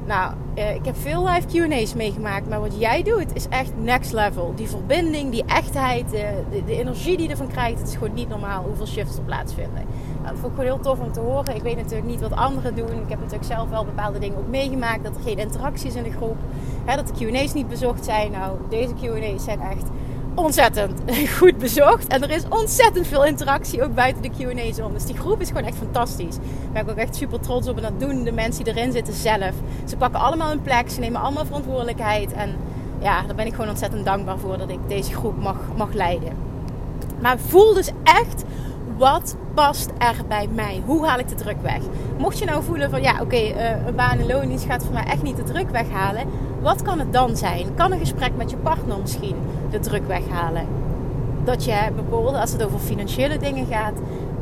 nou, 0.06 0.32
eh, 0.54 0.74
ik 0.74 0.84
heb 0.84 0.96
veel 0.96 1.28
live 1.28 1.46
QA's 1.46 1.94
meegemaakt, 1.94 2.48
maar 2.48 2.60
wat 2.60 2.78
jij 2.78 3.02
doet 3.02 3.34
is 3.34 3.48
echt 3.48 3.72
next 3.76 4.12
level. 4.12 4.52
Die 4.56 4.68
verbinding, 4.68 5.30
die 5.30 5.44
echtheid, 5.46 6.10
de, 6.10 6.42
de, 6.50 6.64
de, 6.64 6.78
energie 6.78 7.16
die 7.16 7.26
je 7.26 7.30
ervan 7.30 7.48
krijgt, 7.48 7.78
het 7.78 7.88
is 7.88 7.94
gewoon 7.94 8.14
niet 8.14 8.28
normaal 8.28 8.62
hoeveel 8.62 8.86
shifts 8.86 9.16
er 9.16 9.22
plaatsvinden. 9.22 9.84
Dat 10.22 10.32
vond 10.32 10.52
ik 10.52 10.58
gewoon 10.58 10.64
heel 10.64 10.80
tof 10.80 10.98
om 10.98 11.12
te 11.12 11.20
horen. 11.20 11.54
Ik 11.54 11.62
weet 11.62 11.76
natuurlijk 11.76 12.08
niet 12.08 12.20
wat 12.20 12.32
anderen 12.32 12.74
doen. 12.74 12.90
Ik 12.90 13.08
heb 13.08 13.18
natuurlijk 13.18 13.44
zelf 13.44 13.68
wel 13.68 13.84
bepaalde 13.84 14.18
dingen 14.18 14.38
ook 14.38 14.48
meegemaakt. 14.48 15.04
Dat 15.04 15.16
er 15.16 15.22
geen 15.22 15.38
interacties 15.38 15.94
in 15.94 16.02
de 16.02 16.12
groep, 16.12 16.36
hè, 16.84 16.96
dat 16.96 17.06
de 17.06 17.24
QA's 17.24 17.52
niet 17.52 17.68
bezocht 17.68 18.04
zijn. 18.04 18.30
Nou, 18.30 18.58
deze 18.68 18.94
QA's 18.94 19.44
zijn 19.44 19.60
echt 19.60 19.86
ontzettend 20.34 21.02
goed 21.38 21.58
bezocht. 21.58 22.06
En 22.06 22.22
er 22.22 22.30
is 22.30 22.42
ontzettend 22.48 23.06
veel 23.06 23.24
interactie 23.24 23.82
ook 23.82 23.94
buiten 23.94 24.22
de 24.22 24.30
QA's 24.30 24.80
om. 24.80 24.92
Dus 24.92 25.04
die 25.04 25.16
groep 25.16 25.40
is 25.40 25.48
gewoon 25.48 25.64
echt 25.64 25.76
fantastisch. 25.76 26.36
Daar 26.36 26.72
ben 26.72 26.82
ik 26.82 26.90
ook 26.90 26.96
echt 26.96 27.16
super 27.16 27.40
trots 27.40 27.68
op. 27.68 27.76
En 27.76 27.82
dat 27.82 28.00
doen 28.00 28.24
de 28.24 28.32
mensen 28.32 28.64
die 28.64 28.74
erin 28.74 28.92
zitten 28.92 29.14
zelf. 29.14 29.52
Ze 29.84 29.96
pakken 29.96 30.20
allemaal 30.20 30.48
hun 30.48 30.62
plek. 30.62 30.90
Ze 30.90 31.00
nemen 31.00 31.20
allemaal 31.20 31.44
verantwoordelijkheid. 31.44 32.32
En 32.32 32.56
ja, 32.98 33.22
daar 33.22 33.36
ben 33.36 33.46
ik 33.46 33.54
gewoon 33.54 33.68
ontzettend 33.68 34.04
dankbaar 34.04 34.38
voor 34.38 34.58
dat 34.58 34.70
ik 34.70 34.78
deze 34.88 35.14
groep 35.14 35.42
mag, 35.42 35.56
mag 35.76 35.92
leiden. 35.92 36.32
Maar 37.20 37.38
voel 37.38 37.74
dus 37.74 37.90
echt 38.02 38.44
wat 38.96 39.36
past 39.54 39.90
er 39.98 40.16
bij 40.28 40.48
mij? 40.54 40.82
Hoe 40.86 41.06
haal 41.06 41.18
ik 41.18 41.28
de 41.28 41.34
druk 41.34 41.62
weg? 41.62 41.80
Mocht 42.18 42.38
je 42.38 42.44
nou 42.44 42.62
voelen 42.62 42.90
van 42.90 43.02
ja, 43.02 43.20
oké, 43.20 43.36
eh, 43.36 43.86
een 43.86 43.94
baan 43.94 44.18
en 44.18 44.26
loondienst 44.26 44.64
gaat 44.64 44.84
voor 44.84 44.92
mij 44.92 45.04
echt 45.04 45.22
niet 45.22 45.36
de 45.36 45.42
druk 45.42 45.70
weghalen. 45.70 46.26
Wat 46.60 46.82
kan 46.82 46.98
het 46.98 47.12
dan 47.12 47.36
zijn? 47.36 47.74
Kan 47.74 47.92
een 47.92 47.98
gesprek 47.98 48.36
met 48.36 48.50
je 48.50 48.56
partner 48.56 48.98
misschien 49.00 49.36
de 49.70 49.78
druk 49.78 50.06
weghalen? 50.06 50.66
Dat 51.44 51.64
je 51.64 51.88
bijvoorbeeld, 51.94 52.36
als 52.36 52.52
het 52.52 52.64
over 52.64 52.78
financiële 52.78 53.38
dingen 53.38 53.66
gaat, 53.66 53.94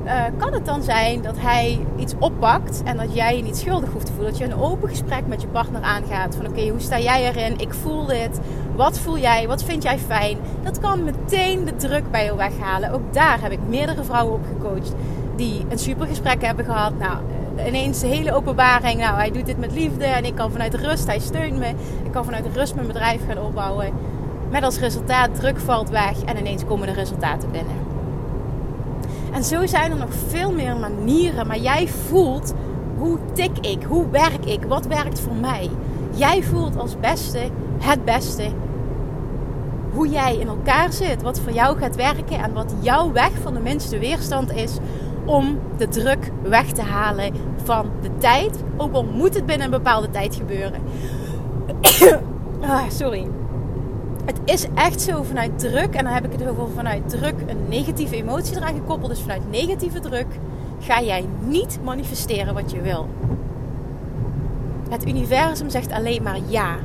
uh, 0.05 0.25
kan 0.37 0.53
het 0.53 0.67
dan 0.67 0.83
zijn 0.83 1.23
dat 1.23 1.35
hij 1.39 1.87
iets 1.97 2.15
oppakt 2.19 2.83
en 2.85 2.97
dat 2.97 3.15
jij 3.15 3.37
je 3.37 3.43
niet 3.43 3.57
schuldig 3.57 3.93
hoeft 3.93 4.07
te 4.07 4.13
voelen? 4.13 4.31
Dat 4.31 4.41
je 4.41 4.45
een 4.45 4.61
open 4.61 4.89
gesprek 4.89 5.27
met 5.27 5.43
je 5.43 5.49
partner 5.49 5.83
aangaat. 5.83 6.37
Van 6.37 6.47
oké, 6.47 6.69
hoe 6.69 6.81
sta 6.81 6.99
jij 6.99 7.29
erin? 7.29 7.59
Ik 7.59 7.75
voel 7.75 8.07
dit. 8.07 8.41
Wat 8.77 8.99
voel 8.99 9.19
jij? 9.19 9.47
Wat 9.47 9.63
vind 9.63 9.83
jij 9.83 9.99
fijn? 9.99 10.39
Dat 10.63 10.81
kan 10.81 11.05
meteen 11.05 11.65
de 11.65 11.77
druk 11.77 12.11
bij 12.11 12.25
je 12.25 12.37
weghalen. 12.37 12.93
Ook 12.93 13.13
daar 13.13 13.43
heb 13.43 13.53
ik 13.53 13.59
meerdere 13.69 14.05
vrouwen 14.05 14.35
op 14.35 14.45
gecoacht 14.47 14.95
die 15.37 15.65
een 15.69 15.79
super 15.79 16.07
gesprek 16.07 16.43
hebben 16.45 16.65
gehad. 16.65 16.99
Nou, 16.99 17.17
eh, 17.57 17.67
ineens 17.67 18.01
de 18.01 18.07
hele 18.07 18.35
openbaring. 18.35 19.01
Nou, 19.01 19.17
hij 19.17 19.31
doet 19.31 19.47
dit 19.47 19.59
met 19.59 19.73
liefde 19.73 20.05
en 20.05 20.25
ik 20.25 20.35
kan 20.35 20.51
vanuit 20.51 20.75
rust, 20.75 21.07
hij 21.07 21.19
steunt 21.19 21.59
me. 21.59 21.69
Ik 22.05 22.13
kan 22.13 22.25
vanuit 22.25 22.47
rust 22.55 22.75
mijn 22.75 22.87
bedrijf 22.87 23.21
gaan 23.29 23.45
opbouwen. 23.45 23.93
Met 24.51 24.63
als 24.63 24.79
resultaat, 24.79 25.35
druk 25.35 25.59
valt 25.59 25.91
weg 25.91 26.23
en 26.25 26.37
ineens 26.37 26.65
komen 26.65 26.87
de 26.87 26.93
resultaten 26.93 27.51
binnen. 27.51 27.90
En 29.33 29.45
zo 29.45 29.67
zijn 29.67 29.91
er 29.91 29.97
nog 29.97 30.15
veel 30.29 30.53
meer 30.53 30.77
manieren. 30.77 31.47
Maar 31.47 31.59
jij 31.59 31.89
voelt 31.89 32.55
hoe 32.99 33.19
tik 33.33 33.59
ik, 33.59 33.83
hoe 33.83 34.11
werk 34.11 34.45
ik, 34.45 34.65
wat 34.65 34.87
werkt 34.87 35.21
voor 35.21 35.35
mij. 35.35 35.71
Jij 36.15 36.43
voelt 36.43 36.77
als 36.77 37.01
beste 37.01 37.41
het 37.79 38.05
beste 38.05 38.51
hoe 39.93 40.09
jij 40.09 40.37
in 40.37 40.49
elkaar 40.49 40.93
zit, 40.93 41.23
wat 41.23 41.41
voor 41.41 41.53
jou 41.53 41.79
gaat 41.79 41.97
werken 41.97 42.39
en 42.39 42.53
wat 42.53 42.75
jouw 42.81 43.13
weg 43.13 43.31
van 43.43 43.55
de 43.55 43.61
minste 43.61 43.99
weerstand 43.99 44.53
is 44.53 44.79
om 45.25 45.59
de 45.77 45.89
druk 45.89 46.31
weg 46.43 46.73
te 46.73 46.83
halen 46.83 47.33
van 47.65 47.91
de 48.03 48.11
tijd. 48.19 48.65
Ook 48.77 48.93
al 48.93 49.05
moet 49.05 49.35
het 49.35 49.47
binnen 49.47 49.65
een 49.65 49.79
bepaalde 49.79 50.11
tijd 50.11 50.35
gebeuren. 50.35 50.81
ah, 52.61 52.83
sorry. 52.89 53.40
Het 54.25 54.41
is 54.45 54.67
echt 54.75 55.01
zo 55.01 55.23
vanuit 55.23 55.59
druk, 55.59 55.95
en 55.95 56.05
dan 56.05 56.13
heb 56.13 56.25
ik 56.25 56.33
het 56.33 56.49
over 56.49 56.69
vanuit 56.75 57.09
druk 57.09 57.35
een 57.47 57.69
negatieve 57.69 58.17
emotie 58.17 58.57
eraan 58.57 58.75
gekoppeld. 58.75 59.11
Dus 59.11 59.21
vanuit 59.21 59.51
negatieve 59.51 60.01
druk 60.01 60.27
ga 60.81 61.03
jij 61.03 61.25
niet 61.47 61.79
manifesteren 61.85 62.55
wat 62.55 62.71
je 62.71 62.81
wil. 62.81 63.09
Het 64.91 65.09
universum 65.09 65.71
zegt 65.71 65.93
alleen 65.93 66.23
maar 66.23 66.39
ja. 66.47 66.77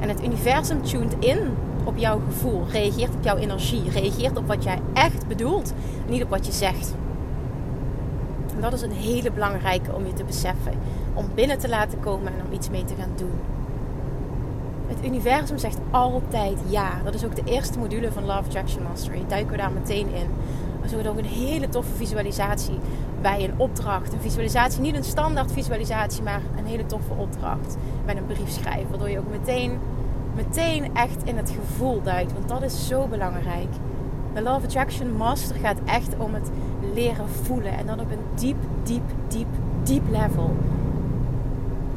En 0.00 0.08
het 0.08 0.24
universum 0.24 0.82
tuned 0.82 1.16
in 1.18 1.38
op 1.84 1.96
jouw 1.96 2.20
gevoel, 2.26 2.62
reageert 2.70 3.14
op 3.14 3.24
jouw 3.24 3.36
energie, 3.36 3.90
reageert 3.90 4.36
op 4.36 4.46
wat 4.46 4.64
jij 4.64 4.78
echt 4.92 5.26
bedoelt, 5.28 5.72
niet 6.08 6.22
op 6.22 6.30
wat 6.30 6.46
je 6.46 6.52
zegt. 6.52 6.94
En 8.54 8.60
dat 8.60 8.72
is 8.72 8.82
een 8.82 8.92
hele 8.92 9.32
belangrijke 9.32 9.92
om 9.92 10.06
je 10.06 10.12
te 10.12 10.24
beseffen, 10.24 10.72
om 11.14 11.26
binnen 11.34 11.58
te 11.58 11.68
laten 11.68 12.00
komen 12.00 12.32
en 12.32 12.46
om 12.46 12.52
iets 12.52 12.70
mee 12.70 12.84
te 12.84 12.94
gaan 12.98 13.12
doen. 13.16 13.32
Het 14.92 15.04
universum 15.04 15.58
zegt 15.58 15.78
altijd 15.90 16.58
ja. 16.68 16.90
Dat 17.04 17.14
is 17.14 17.24
ook 17.24 17.36
de 17.36 17.42
eerste 17.44 17.78
module 17.78 18.12
van 18.12 18.24
Love 18.24 18.38
Attraction 18.38 18.82
Mastery. 18.82 19.24
Duiken 19.28 19.50
we 19.50 19.56
daar 19.56 19.72
meteen 19.72 20.08
in. 20.14 20.26
Zo 20.88 21.08
ook 21.08 21.18
een 21.18 21.24
hele 21.24 21.68
toffe 21.68 21.94
visualisatie 21.94 22.78
bij 23.20 23.44
een 23.44 23.54
opdracht. 23.56 24.12
Een 24.12 24.20
visualisatie, 24.20 24.80
niet 24.80 24.96
een 24.96 25.04
standaard 25.04 25.52
visualisatie, 25.52 26.22
maar 26.22 26.40
een 26.56 26.66
hele 26.66 26.86
toffe 26.86 27.12
opdracht. 27.16 27.76
Met 28.06 28.16
een 28.16 28.26
brief 28.26 28.50
schrijven. 28.50 28.88
Waardoor 28.88 29.10
je 29.10 29.18
ook 29.18 29.30
meteen, 29.30 29.78
meteen 30.34 30.94
echt 30.94 31.24
in 31.24 31.36
het 31.36 31.50
gevoel 31.50 32.02
duikt. 32.02 32.32
Want 32.32 32.48
dat 32.48 32.62
is 32.62 32.86
zo 32.86 33.06
belangrijk. 33.06 33.72
De 34.34 34.42
Love 34.42 34.64
Attraction 34.64 35.16
Master 35.16 35.56
gaat 35.56 35.78
echt 35.84 36.16
om 36.18 36.34
het 36.34 36.50
leren 36.94 37.28
voelen. 37.28 37.76
En 37.76 37.86
dan 37.86 38.00
op 38.00 38.10
een 38.10 38.24
diep, 38.34 38.56
diep, 38.82 39.04
diep, 39.28 39.48
diep 39.82 40.10
level. 40.10 40.56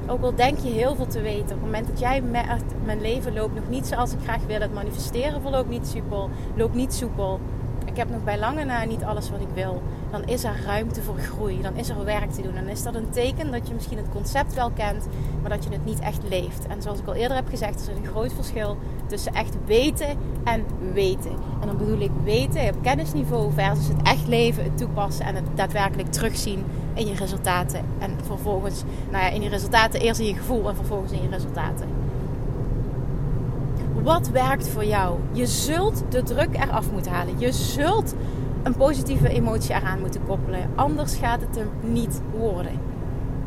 Ook 0.08 0.24
al 0.24 0.36
denk 0.36 0.60
je 0.60 0.70
heel 0.70 0.96
veel 0.96 1.08
te 1.08 1.22
weten, 1.22 1.44
op 1.44 1.50
het 1.50 1.62
moment 1.62 1.88
dat 1.88 2.00
jij 2.00 2.22
merkt, 2.22 2.74
mijn 2.84 3.02
leven 3.02 3.34
loopt 3.34 3.56
nog 3.56 3.70
niet 3.70 3.88
zoals 3.88 4.14
ik 4.14 4.20
graag 4.24 4.46
wil, 4.48 4.60
het 4.60 4.74
manifesteren 4.74 5.42
verloopt 5.42 5.70
niet 5.70 5.88
soepel, 5.88 6.30
loopt 6.56 6.76
niet 6.76 6.94
soepel. 6.94 7.40
Ik 7.86 7.98
heb 7.98 8.10
nog 8.10 8.24
bij 8.24 8.40
lange 8.40 8.64
na 8.64 8.84
niet 8.84 9.04
alles 9.04 9.30
wat 9.30 9.42
ik 9.42 9.48
wil. 9.54 9.82
Dan 10.16 10.28
is 10.28 10.44
er 10.44 10.62
ruimte 10.66 11.02
voor 11.02 11.18
groei. 11.18 11.62
Dan 11.62 11.76
is 11.76 11.90
er 11.90 12.04
werk 12.04 12.32
te 12.32 12.42
doen. 12.42 12.56
Dan 12.56 12.68
is 12.68 12.84
dat 12.84 12.96
een 12.96 13.10
teken 13.10 13.52
dat 13.52 13.68
je 13.68 13.74
misschien 13.74 13.98
het 13.98 14.10
concept 14.10 14.54
wel 14.54 14.72
kent, 14.72 15.08
maar 15.42 15.50
dat 15.50 15.64
je 15.64 15.70
het 15.70 15.86
niet 15.86 16.00
echt 16.00 16.22
leeft. 16.30 16.68
En 16.68 16.82
zoals 16.82 17.00
ik 17.00 17.08
al 17.08 17.14
eerder 17.14 17.38
heb 17.38 17.48
gezegd, 17.50 17.88
er 17.88 17.92
is 17.92 17.98
een 17.98 18.12
groot 18.12 18.34
verschil 18.34 18.78
tussen 19.08 19.34
echt 19.34 19.56
weten 19.66 20.18
en 20.44 20.66
weten. 20.94 21.32
En 21.62 21.68
dan 21.68 21.78
bedoel 21.78 22.00
ik 22.00 22.12
weten 22.24 22.68
op 22.68 22.82
kennisniveau 22.82 23.52
versus 23.54 23.88
het 23.88 24.02
echt 24.04 24.28
leven, 24.28 24.64
het 24.64 24.78
toepassen 24.78 25.26
en 25.26 25.36
het 25.36 25.46
daadwerkelijk 25.56 26.12
terugzien 26.12 26.66
in 26.94 27.08
je 27.08 27.16
resultaten. 27.16 27.86
En 28.00 28.12
vervolgens, 28.26 28.84
nou 29.12 29.24
ja, 29.24 29.30
in 29.30 29.42
je 29.42 29.50
resultaten 29.50 30.00
eerst 30.00 30.20
in 30.20 30.28
je 30.28 30.36
gevoel 30.36 30.70
en 30.70 30.76
vervolgens 30.76 31.12
in 31.12 31.22
je 31.22 31.30
resultaten. 31.30 31.88
Wat 34.04 34.30
werkt 34.30 34.68
voor 34.68 34.86
jou? 34.86 35.20
Je 35.32 35.46
zult 35.46 36.04
de 36.10 36.24
druk 36.24 36.56
eraf 36.56 36.92
moeten 36.92 37.12
halen. 37.12 37.40
Je 37.40 37.52
zult 37.52 38.16
een 38.66 38.76
positieve 38.76 39.30
emotie 39.30 39.76
eraan 39.76 40.00
moeten 40.00 40.26
koppelen. 40.28 40.70
Anders 40.76 41.16
gaat 41.16 41.42
het 41.42 41.56
hem 41.56 41.70
niet 41.94 42.22
worden. 42.38 42.72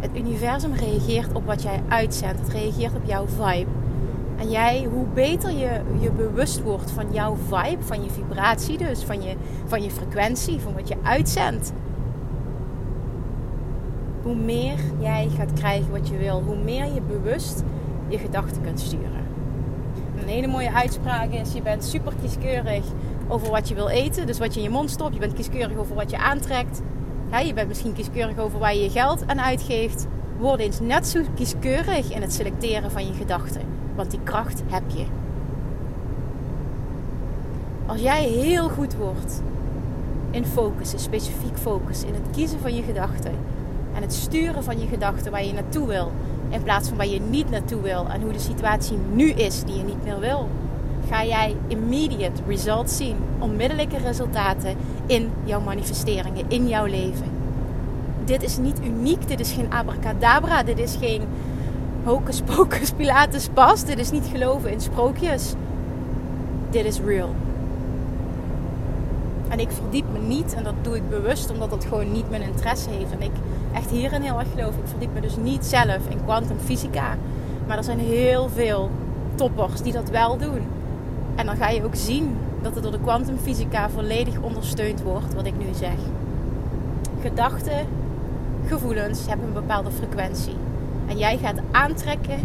Het 0.01 0.11
universum 0.15 0.73
reageert 0.73 1.33
op 1.33 1.47
wat 1.47 1.63
jij 1.63 1.83
uitzendt. 1.89 2.41
Het 2.41 2.49
reageert 2.49 2.95
op 2.95 3.05
jouw 3.05 3.27
vibe. 3.27 3.71
En 4.37 4.51
jij, 4.51 4.89
hoe 4.93 5.07
beter 5.15 5.51
je 5.51 5.81
je 6.01 6.11
bewust 6.11 6.63
wordt 6.63 6.91
van 6.91 7.13
jouw 7.13 7.37
vibe, 7.37 7.83
van 7.83 8.05
je 8.05 8.11
vibratie 8.11 8.79
dus, 8.79 9.05
van 9.05 9.23
je, 9.23 9.35
van 9.67 9.83
je 9.83 9.91
frequentie, 9.91 10.61
van 10.61 10.75
wat 10.75 10.89
je 10.89 10.97
uitzendt, 11.03 11.73
hoe 14.23 14.37
meer 14.37 14.79
jij 14.99 15.29
gaat 15.37 15.53
krijgen 15.53 15.91
wat 15.91 16.09
je 16.09 16.17
wil. 16.17 16.43
Hoe 16.43 16.59
meer 16.65 16.95
je 16.95 17.01
bewust 17.01 17.63
je 18.09 18.19
gedachten 18.19 18.63
kunt 18.63 18.81
sturen. 18.81 19.27
Een 20.21 20.29
hele 20.29 20.47
mooie 20.47 20.73
uitspraak 20.73 21.31
is: 21.31 21.53
je 21.53 21.63
bent 21.63 21.85
super 21.85 22.13
kieskeurig 22.21 22.85
over 23.29 23.51
wat 23.51 23.69
je 23.69 23.75
wil 23.75 23.89
eten. 23.89 24.27
Dus 24.27 24.39
wat 24.39 24.55
je 24.55 24.61
in 24.61 24.67
je 24.67 24.73
mond 24.73 24.91
stopt. 24.91 25.15
Je 25.15 25.21
bent 25.21 25.33
kieskeurig 25.33 25.79
over 25.79 25.95
wat 25.95 26.11
je 26.11 26.19
aantrekt. 26.19 26.81
je 27.45 27.55
bent 27.55 27.69
misschien 27.69 27.93
kieskeurig 27.93 28.39
over 28.39 28.59
waar 28.59 28.75
je 28.75 28.83
je 28.83 28.91
geld 28.91 29.23
aan 29.27 29.41
uitgeeft. 29.41 30.07
Word 30.39 30.61
eens 30.61 30.81
net 30.81 31.07
zo 31.07 31.21
kieskeurig 31.35 32.13
in 32.13 32.23
het 32.23 32.33
selecteren 32.33 32.91
van 32.91 33.07
je 33.07 33.13
gedachten. 33.13 33.63
Want 33.95 34.11
die 34.11 34.21
kracht 34.23 34.63
heb 34.67 34.83
je. 34.87 35.05
Als 37.87 38.01
jij 38.01 38.25
heel 38.25 38.69
goed 38.69 38.97
wordt 38.97 39.43
in 40.31 40.45
focussen, 40.45 40.99
specifiek 40.99 41.57
focussen, 41.59 42.09
in 42.09 42.15
het 42.15 42.37
kiezen 42.37 42.61
van 42.61 42.75
je 42.75 42.83
gedachten 42.83 43.33
en 43.95 44.03
het 44.03 44.13
sturen 44.13 44.65
van 44.65 44.81
je 44.81 44.87
gedachten 44.87 45.31
waar 45.31 45.45
je 45.45 45.53
naartoe 45.53 45.87
wil, 45.87 46.13
in 46.49 46.63
plaats 46.63 46.89
van 46.89 46.97
waar 46.97 47.07
je 47.07 47.21
niet 47.21 47.51
naartoe 47.51 47.83
wil 47.83 48.07
en 48.09 48.21
hoe 48.21 48.33
de 48.33 48.39
situatie 48.39 48.99
nu 49.13 49.31
is 49.31 49.63
die 49.63 49.77
je 49.77 49.83
niet 49.83 50.05
meer 50.05 50.21
wil, 50.21 50.49
ga 51.09 51.25
jij 51.25 51.57
immediate 51.67 52.43
results 52.47 52.97
zien, 52.97 53.17
onmiddellijke 53.39 53.99
resultaten 53.99 54.77
in 55.07 55.31
jouw 55.45 55.61
manifesteringen, 55.61 56.45
in 56.49 56.69
jouw 56.69 56.85
leven. 56.85 57.27
Dit 58.25 58.43
is 58.43 58.59
niet 58.59 58.81
uniek, 58.85 59.29
dit 59.29 59.41
is 59.41 59.53
geen 59.53 59.73
abracadabra, 59.73 60.63
dit 60.63 60.79
is 60.79 60.97
geen 61.01 61.23
hocus 62.05 62.41
pocus 62.41 62.91
pilates 62.97 63.49
pas, 63.49 63.85
dit 63.85 63.99
is 63.99 64.11
niet 64.11 64.27
geloven 64.33 64.71
in 64.71 64.81
sprookjes. 64.81 65.55
Dit 66.71 66.85
is 66.85 67.01
real. 67.01 67.35
En 69.49 69.61
ik 69.61 69.71
verdiep 69.71 70.05
me 70.13 70.19
niet, 70.19 70.55
en 70.55 70.65
dat 70.65 70.75
doe 70.83 70.97
ik 70.97 71.09
bewust 71.09 71.51
omdat 71.51 71.71
dat 71.71 71.85
gewoon 71.85 72.13
niet 72.13 72.31
mijn 72.31 72.43
interesse 72.43 72.91
heeft. 72.91 73.13
En 73.13 73.23
ik 73.23 73.33
echt 73.73 73.91
hierin 73.91 74.23
heel 74.23 74.39
erg 74.39 74.49
geloof. 74.55 74.75
Ik 74.75 74.89
verdiep 74.89 75.15
me 75.15 75.21
dus 75.21 75.37
niet 75.37 75.65
zelf 75.65 76.09
in 76.09 76.25
kwantumfysica. 76.25 77.17
Maar 77.67 77.77
er 77.77 77.85
zijn 77.85 77.99
heel 77.99 78.49
veel 78.49 78.91
toppers 79.35 79.83
die 79.83 79.93
dat 79.93 80.11
wel 80.11 80.37
doen. 80.37 80.78
En 81.39 81.47
dan 81.47 81.57
ga 81.57 81.69
je 81.69 81.85
ook 81.85 81.95
zien 81.95 82.37
dat 82.63 82.75
het 82.75 82.83
door 82.83 82.93
de 82.93 83.01
kwantumfysica 83.01 83.91
volledig 83.91 84.41
ondersteund 84.41 85.03
wordt, 85.03 85.35
wat 85.35 85.47
ik 85.47 85.59
nu 85.59 85.67
zeg. 85.75 85.97
Gedachten, 87.21 87.87
gevoelens 88.67 89.27
hebben 89.27 89.47
een 89.47 89.53
bepaalde 89.53 89.91
frequentie. 89.91 90.55
En 91.07 91.19
jij 91.19 91.39
gaat 91.39 91.61
aantrekken 91.71 92.39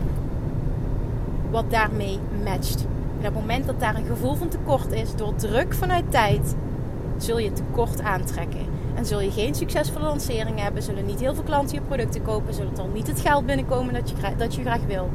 wat 1.51 1.71
daarmee 1.71 2.19
matcht. 2.43 2.85
En 3.21 3.27
op 3.27 3.33
het 3.33 3.33
moment 3.33 3.65
dat 3.65 3.79
daar 3.79 3.95
een 3.95 4.05
gevoel 4.05 4.35
van 4.35 4.47
tekort 4.47 4.91
is, 4.91 5.15
door 5.15 5.35
druk 5.35 5.73
vanuit 5.73 6.11
tijd, 6.11 6.55
zul 7.17 7.37
je 7.37 7.53
tekort 7.53 8.01
aantrekken. 8.01 8.65
En 8.95 9.05
zul 9.05 9.21
je 9.21 9.31
geen 9.31 9.55
succesvolle 9.55 10.05
lancering 10.05 10.59
hebben, 10.59 10.83
zullen 10.83 11.05
niet 11.05 11.19
heel 11.19 11.35
veel 11.35 11.43
klanten 11.43 11.75
je 11.75 11.81
producten 11.81 12.21
kopen, 12.21 12.53
zullen 12.53 12.75
dan 12.75 12.91
niet 12.93 13.07
het 13.07 13.19
geld 13.19 13.45
binnenkomen 13.45 13.93
dat 13.93 14.09
je, 14.09 14.15
dat 14.37 14.55
je 14.55 14.61
graag 14.61 14.85
wil. 14.87 15.09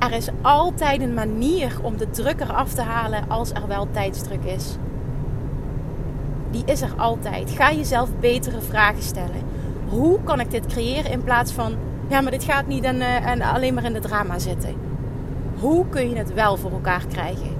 Er 0.00 0.12
is 0.12 0.28
altijd 0.42 1.00
een 1.00 1.14
manier 1.14 1.78
om 1.82 1.96
de 1.96 2.10
druk 2.10 2.40
eraf 2.40 2.72
te 2.72 2.82
halen 2.82 3.24
als 3.28 3.50
er 3.50 3.66
wel 3.66 3.88
tijdsdruk 3.90 4.44
is. 4.44 4.76
Die 6.50 6.62
is 6.64 6.82
er 6.82 6.92
altijd. 6.96 7.50
Ga 7.50 7.72
jezelf 7.72 8.08
betere 8.20 8.60
vragen 8.60 9.02
stellen. 9.02 9.42
Hoe 9.88 10.18
kan 10.24 10.40
ik 10.40 10.50
dit 10.50 10.66
creëren 10.66 11.10
in 11.10 11.22
plaats 11.22 11.52
van, 11.52 11.74
ja, 12.08 12.20
maar 12.20 12.30
dit 12.30 12.44
gaat 12.44 12.66
niet 12.66 12.84
en, 12.84 12.96
uh, 12.96 13.26
en 13.26 13.42
alleen 13.42 13.74
maar 13.74 13.84
in 13.84 13.92
de 13.92 14.00
drama 14.00 14.38
zitten. 14.38 14.74
Hoe 15.58 15.88
kun 15.88 16.10
je 16.10 16.16
het 16.16 16.34
wel 16.34 16.56
voor 16.56 16.70
elkaar 16.70 17.06
krijgen? 17.06 17.56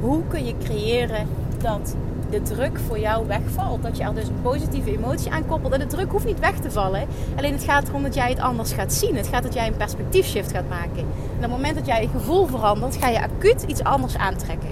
Hoe 0.00 0.22
kun 0.28 0.44
je 0.44 0.54
creëren 0.58 1.28
dat 1.62 1.96
de 2.30 2.42
druk 2.42 2.78
voor 2.86 2.98
jou 2.98 3.26
wegvalt. 3.26 3.82
Dat 3.82 3.96
je 3.96 4.02
er 4.02 4.14
dus 4.14 4.28
een 4.28 4.42
positieve 4.42 4.92
emotie 4.92 5.32
aan 5.32 5.46
koppelt. 5.46 5.72
En 5.72 5.78
de 5.78 5.86
druk 5.86 6.10
hoeft 6.10 6.24
niet 6.24 6.38
weg 6.38 6.58
te 6.58 6.70
vallen. 6.70 7.06
Alleen 7.36 7.52
het 7.52 7.64
gaat 7.64 7.88
erom 7.88 8.02
dat 8.02 8.14
jij 8.14 8.28
het 8.28 8.40
anders 8.40 8.72
gaat 8.72 8.92
zien. 8.92 9.16
Het 9.16 9.26
gaat 9.26 9.42
dat 9.42 9.54
jij 9.54 9.66
een 9.66 9.76
perspectiefshift 9.76 10.52
gaat 10.52 10.68
maken. 10.68 10.98
En 10.98 11.36
op 11.36 11.40
het 11.40 11.50
moment 11.50 11.74
dat 11.74 11.86
jij 11.86 12.02
je 12.02 12.08
gevoel 12.08 12.46
verandert, 12.46 12.96
ga 12.96 13.08
je 13.08 13.22
acuut 13.22 13.62
iets 13.62 13.84
anders 13.84 14.16
aantrekken. 14.16 14.70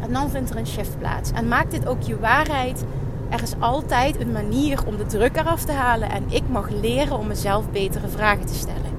En 0.00 0.12
dan 0.12 0.30
vindt 0.30 0.50
er 0.50 0.56
een 0.56 0.66
shift 0.66 0.98
plaats. 0.98 1.30
En 1.32 1.48
maak 1.48 1.70
dit 1.70 1.86
ook 1.86 2.02
je 2.02 2.18
waarheid. 2.18 2.84
Er 3.28 3.42
is 3.42 3.54
altijd 3.58 4.20
een 4.20 4.32
manier 4.32 4.86
om 4.86 4.96
de 4.96 5.06
druk 5.06 5.36
eraf 5.36 5.64
te 5.64 5.72
halen. 5.72 6.10
En 6.10 6.24
ik 6.28 6.42
mag 6.48 6.70
leren 6.70 7.18
om 7.18 7.26
mezelf 7.26 7.70
betere 7.70 8.08
vragen 8.08 8.46
te 8.46 8.54
stellen. 8.54 8.96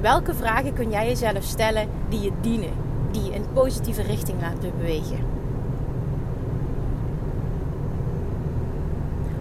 Welke 0.00 0.34
vragen 0.34 0.72
kun 0.72 0.90
jij 0.90 1.06
jezelf 1.06 1.42
stellen 1.42 1.88
die 2.08 2.20
je 2.20 2.32
dienen? 2.40 2.72
Die 3.10 3.24
je 3.24 3.32
in 3.32 3.44
positieve 3.52 4.02
richting 4.02 4.40
laten 4.40 4.72
bewegen? 4.78 5.39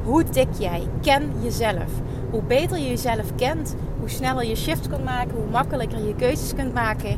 Hoe 0.03 0.23
dik 0.23 0.47
jij? 0.57 0.87
Ken 1.01 1.31
jezelf. 1.41 1.91
Hoe 2.31 2.43
beter 2.43 2.77
je 2.77 2.87
jezelf 2.87 3.35
kent, 3.35 3.75
hoe 3.99 4.09
sneller 4.09 4.45
je 4.45 4.55
shift 4.55 4.87
kunt 4.87 5.03
maken, 5.03 5.35
hoe 5.35 5.49
makkelijker 5.51 6.07
je 6.07 6.15
keuzes 6.15 6.55
kunt 6.55 6.73
maken. 6.73 7.17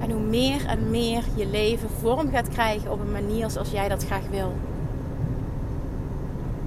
En 0.00 0.10
hoe 0.10 0.20
meer 0.20 0.66
en 0.66 0.90
meer 0.90 1.22
je 1.34 1.46
leven 1.46 1.90
vorm 2.00 2.30
gaat 2.30 2.48
krijgen 2.48 2.92
op 2.92 3.00
een 3.00 3.12
manier 3.12 3.50
zoals 3.50 3.70
jij 3.70 3.88
dat 3.88 4.04
graag 4.04 4.28
wil. 4.30 4.52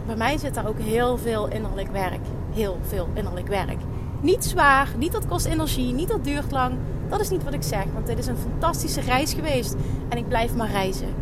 Bij 0.05 0.15
mij 0.15 0.37
zit 0.37 0.53
daar 0.53 0.67
ook 0.67 0.79
heel 0.79 1.17
veel 1.17 1.47
innerlijk 1.47 1.91
werk. 1.91 2.25
Heel 2.53 2.77
veel 2.81 3.07
innerlijk 3.13 3.47
werk. 3.47 3.79
Niet 4.21 4.45
zwaar, 4.45 4.87
niet 4.97 5.11
dat 5.11 5.27
kost 5.27 5.45
energie, 5.45 5.93
niet 5.93 6.09
dat 6.09 6.23
duurt 6.23 6.51
lang. 6.51 6.75
Dat 7.09 7.19
is 7.19 7.29
niet 7.29 7.43
wat 7.43 7.53
ik 7.53 7.63
zeg, 7.63 7.85
want 7.93 8.07
dit 8.07 8.17
is 8.17 8.27
een 8.27 8.37
fantastische 8.37 9.01
reis 9.01 9.33
geweest 9.33 9.75
en 10.09 10.17
ik 10.17 10.27
blijf 10.27 10.55
maar 10.55 10.71
reizen. 10.71 11.20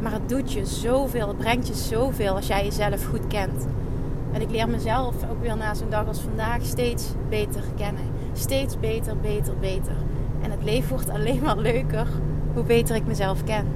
Maar 0.00 0.12
het 0.12 0.28
doet 0.28 0.52
je 0.52 0.66
zoveel, 0.66 1.28
het 1.28 1.36
brengt 1.36 1.68
je 1.68 1.74
zoveel 1.74 2.34
als 2.34 2.46
jij 2.46 2.64
jezelf 2.64 3.04
goed 3.04 3.26
kent. 3.26 3.66
En 4.32 4.40
ik 4.40 4.50
leer 4.50 4.68
mezelf 4.68 5.14
ook 5.30 5.40
weer 5.40 5.56
na 5.56 5.74
zo'n 5.74 5.90
dag 5.90 6.06
als 6.06 6.20
vandaag 6.20 6.64
steeds 6.64 7.12
beter 7.28 7.62
kennen. 7.76 8.04
Steeds 8.32 8.78
beter, 8.78 9.16
beter, 9.16 9.56
beter. 9.58 9.96
En 10.42 10.50
het 10.50 10.64
leven 10.64 10.88
wordt 10.88 11.10
alleen 11.10 11.42
maar 11.42 11.58
leuker 11.58 12.06
hoe 12.54 12.62
beter 12.62 12.96
ik 12.96 13.06
mezelf 13.06 13.44
ken. 13.44 13.66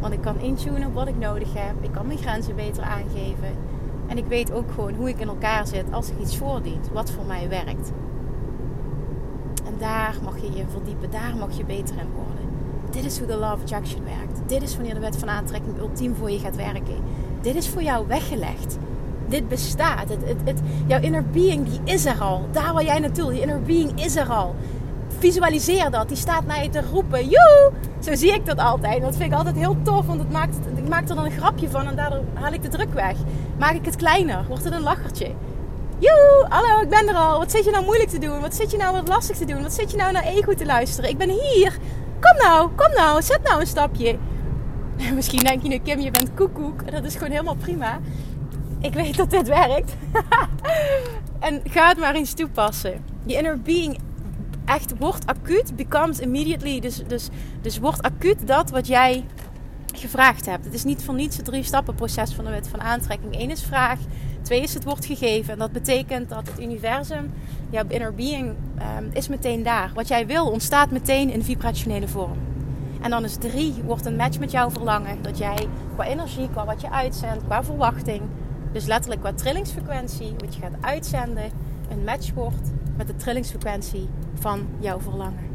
Want 0.00 0.12
ik 0.12 0.20
kan 0.20 0.40
intunen 0.40 0.86
op 0.86 0.94
wat 0.94 1.08
ik 1.08 1.18
nodig 1.18 1.54
heb. 1.54 1.74
Ik 1.80 1.92
kan 1.92 2.06
mijn 2.06 2.18
grenzen 2.18 2.56
beter 2.56 2.82
aangeven. 2.82 3.50
En 4.06 4.18
ik 4.18 4.26
weet 4.26 4.52
ook 4.52 4.70
gewoon 4.70 4.94
hoe 4.94 5.08
ik 5.08 5.20
in 5.20 5.28
elkaar 5.28 5.66
zit 5.66 5.92
als 5.92 6.10
ik 6.10 6.18
iets 6.20 6.36
voordient. 6.36 6.90
Wat 6.92 7.10
voor 7.10 7.24
mij 7.24 7.48
werkt. 7.48 7.92
En 9.66 9.74
daar 9.78 10.14
mag 10.22 10.38
je 10.38 10.52
je 10.52 10.64
verdiepen. 10.68 11.10
Daar 11.10 11.36
mag 11.38 11.56
je 11.56 11.64
beter 11.64 11.96
in 11.96 12.10
worden. 12.14 12.37
Dit 12.90 13.04
is 13.04 13.18
hoe 13.18 13.26
de 13.26 13.36
Law 13.36 13.52
of 13.52 13.60
Attraction 13.60 14.04
werkt. 14.04 14.48
Dit 14.48 14.62
is 14.62 14.74
wanneer 14.74 14.94
de 14.94 15.00
wet 15.00 15.16
van 15.16 15.28
aantrekking 15.28 15.78
ultiem 15.78 16.14
voor 16.14 16.30
je 16.30 16.38
gaat 16.38 16.56
werken. 16.56 16.96
Dit 17.40 17.54
is 17.54 17.68
voor 17.68 17.82
jou 17.82 18.06
weggelegd. 18.06 18.78
Dit 19.28 19.48
bestaat. 19.48 20.08
Het, 20.08 20.36
het, 20.44 20.60
jouw 20.86 21.00
inner 21.00 21.24
being 21.24 21.68
die 21.68 21.94
is 21.94 22.06
er 22.06 22.20
al. 22.20 22.48
Daar 22.52 22.72
waar 22.72 22.84
jij 22.84 22.98
naartoe, 22.98 23.30
die 23.30 23.40
inner 23.40 23.62
being 23.62 24.04
is 24.04 24.16
er 24.16 24.28
al. 24.28 24.54
Visualiseer 25.18 25.90
dat. 25.90 26.08
Die 26.08 26.16
staat 26.16 26.46
naar 26.46 26.62
je 26.62 26.68
te 26.68 26.82
roepen. 26.92 27.28
Joe! 27.28 27.72
Zo 27.98 28.14
zie 28.14 28.32
ik 28.32 28.46
dat 28.46 28.58
altijd. 28.58 29.02
Dat 29.02 29.16
vind 29.16 29.32
ik 29.32 29.38
altijd 29.38 29.56
heel 29.56 29.76
tof. 29.82 30.06
Want 30.06 30.20
het 30.20 30.32
maakt, 30.32 30.56
ik 30.76 30.88
maak 30.88 31.08
er 31.08 31.14
dan 31.14 31.24
een 31.24 31.30
grapje 31.30 31.70
van. 31.70 31.86
En 31.86 31.96
daardoor 31.96 32.22
haal 32.34 32.52
ik 32.52 32.62
de 32.62 32.68
druk 32.68 32.92
weg. 32.94 33.16
Maak 33.58 33.74
ik 33.74 33.84
het 33.84 33.96
kleiner. 33.96 34.44
Wordt 34.48 34.64
het 34.64 34.72
een 34.72 34.82
lachertje. 34.82 35.30
Joe, 35.98 36.46
hallo, 36.48 36.80
ik 36.80 36.88
ben 36.88 37.08
er 37.08 37.14
al. 37.14 37.38
Wat 37.38 37.50
zit 37.50 37.64
je 37.64 37.70
nou 37.70 37.84
moeilijk 37.84 38.10
te 38.10 38.18
doen? 38.18 38.40
Wat 38.40 38.54
zit 38.54 38.70
je 38.70 38.76
nou 38.76 38.92
wat 38.92 39.08
lastig 39.08 39.36
te 39.36 39.44
doen? 39.44 39.62
Wat 39.62 39.72
zit 39.72 39.90
je 39.90 39.96
nou 39.96 40.12
naar 40.12 40.24
ego 40.24 40.54
te 40.54 40.66
luisteren? 40.66 41.10
Ik 41.10 41.18
ben 41.18 41.30
hier. 41.30 41.78
Kom 42.20 42.36
nou, 42.36 42.70
kom 42.76 42.94
nou, 42.94 43.22
zet 43.22 43.42
nou 43.42 43.60
een 43.60 43.66
stapje. 43.66 44.18
Misschien 45.14 45.44
denk 45.44 45.62
je 45.62 45.68
nu, 45.68 45.78
Kim, 45.78 46.00
je 46.00 46.10
bent 46.10 46.34
koekoek. 46.34 46.90
Dat 46.90 47.04
is 47.04 47.14
gewoon 47.14 47.30
helemaal 47.30 47.54
prima. 47.54 48.00
Ik 48.80 48.94
weet 48.94 49.16
dat 49.16 49.30
dit 49.30 49.48
werkt. 49.48 49.96
en 51.40 51.60
ga 51.64 51.88
het 51.88 51.98
maar 51.98 52.14
eens 52.14 52.32
toepassen. 52.32 53.04
Je 53.26 53.36
inner 53.36 53.60
being 53.60 53.98
echt 54.64 54.98
wordt 54.98 55.26
acuut, 55.26 55.76
becomes 55.76 56.18
immediately. 56.18 56.80
Dus, 56.80 57.02
dus, 57.06 57.28
dus 57.60 57.78
wordt 57.78 58.02
acuut 58.02 58.46
dat 58.46 58.70
wat 58.70 58.86
jij 58.86 59.24
gevraagd 59.94 60.46
hebt. 60.46 60.64
Het 60.64 60.74
is 60.74 60.84
niet 60.84 61.04
voor 61.04 61.14
niets 61.14 61.36
het 61.36 61.44
drie 61.44 61.62
stappen 61.62 61.94
proces 61.94 62.34
van 62.34 62.44
de 62.44 62.50
wet 62.50 62.68
van 62.68 62.80
aantrekking. 62.80 63.40
Eén 63.40 63.50
is 63.50 63.62
vraag, 63.62 63.98
twee 64.48 64.62
is 64.62 64.74
het 64.74 64.84
wordt 64.84 65.04
gegeven. 65.04 65.52
En 65.52 65.58
dat 65.58 65.72
betekent 65.72 66.28
dat 66.28 66.46
het 66.46 66.60
universum, 66.60 67.32
jouw 67.70 67.84
inner 67.88 68.14
being, 68.14 68.54
um, 68.98 69.10
is 69.12 69.28
meteen 69.28 69.62
daar. 69.62 69.90
Wat 69.94 70.08
jij 70.08 70.26
wil 70.26 70.50
ontstaat 70.50 70.90
meteen 70.90 71.30
in 71.30 71.42
vibrationele 71.42 72.08
vorm. 72.08 72.38
En 73.00 73.10
dan 73.10 73.24
is 73.24 73.36
drie, 73.36 73.74
wordt 73.84 74.06
een 74.06 74.16
match 74.16 74.38
met 74.38 74.50
jouw 74.50 74.70
verlangen. 74.70 75.22
Dat 75.22 75.38
jij 75.38 75.66
qua 75.94 76.04
energie, 76.04 76.48
qua 76.50 76.64
wat 76.64 76.80
je 76.80 76.90
uitzendt, 76.90 77.44
qua 77.44 77.64
verwachting, 77.64 78.22
dus 78.72 78.86
letterlijk 78.86 79.20
qua 79.20 79.32
trillingsfrequentie, 79.32 80.34
wat 80.38 80.54
je 80.54 80.60
gaat 80.60 80.76
uitzenden, 80.80 81.50
een 81.90 82.04
match 82.04 82.32
wordt 82.34 82.70
met 82.96 83.06
de 83.06 83.16
trillingsfrequentie 83.16 84.08
van 84.34 84.66
jouw 84.78 85.00
verlangen. 85.00 85.47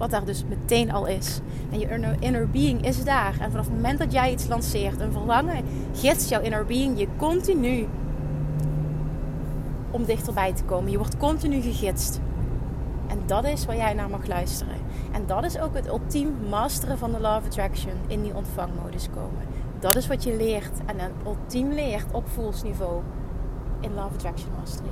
Wat 0.00 0.10
daar 0.10 0.24
dus 0.24 0.44
meteen 0.48 0.92
al 0.92 1.06
is. 1.06 1.40
En 1.70 1.78
je 1.78 2.16
inner 2.18 2.50
being 2.50 2.86
is 2.86 3.04
daar. 3.04 3.34
En 3.40 3.50
vanaf 3.50 3.66
het 3.66 3.74
moment 3.74 3.98
dat 3.98 4.12
jij 4.12 4.32
iets 4.32 4.48
lanceert, 4.48 5.00
een 5.00 5.12
verlangen, 5.12 5.64
gidst 5.94 6.28
jouw 6.28 6.40
inner 6.40 6.66
being 6.66 6.98
je 6.98 7.08
continu 7.16 7.88
om 9.90 10.04
dichterbij 10.04 10.52
te 10.52 10.64
komen. 10.64 10.90
Je 10.90 10.98
wordt 10.98 11.16
continu 11.16 11.60
gegidst. 11.60 12.20
En 13.06 13.22
dat 13.26 13.44
is 13.44 13.66
waar 13.66 13.76
jij 13.76 13.94
naar 13.94 14.10
mag 14.10 14.26
luisteren. 14.26 14.74
En 15.12 15.26
dat 15.26 15.44
is 15.44 15.58
ook 15.58 15.74
het 15.74 15.86
ultiem 15.86 16.34
masteren 16.48 16.98
van 16.98 17.12
de 17.12 17.20
Law 17.20 17.44
Attraction 17.44 17.94
in 18.06 18.22
die 18.22 18.34
ontvangmodus 18.34 19.08
komen. 19.14 19.46
Dat 19.78 19.96
is 19.96 20.06
wat 20.06 20.24
je 20.24 20.36
leert 20.36 20.78
en 20.86 21.00
een 21.00 21.12
ultiem 21.26 21.72
leert 21.72 22.12
op 22.12 22.28
voelsniveau 22.28 23.02
in 23.80 23.90
of 23.92 24.12
Attraction 24.14 24.50
Mastery. 24.58 24.88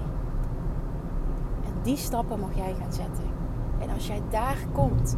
En 1.65 1.73
die 1.83 1.97
stappen 1.97 2.41
mag 2.41 2.57
jij 2.57 2.75
gaan 2.81 2.93
zetten. 2.93 3.38
En 3.89 3.95
als 3.95 4.07
jij 4.07 4.23
daar 4.31 4.59
komt, 4.73 5.17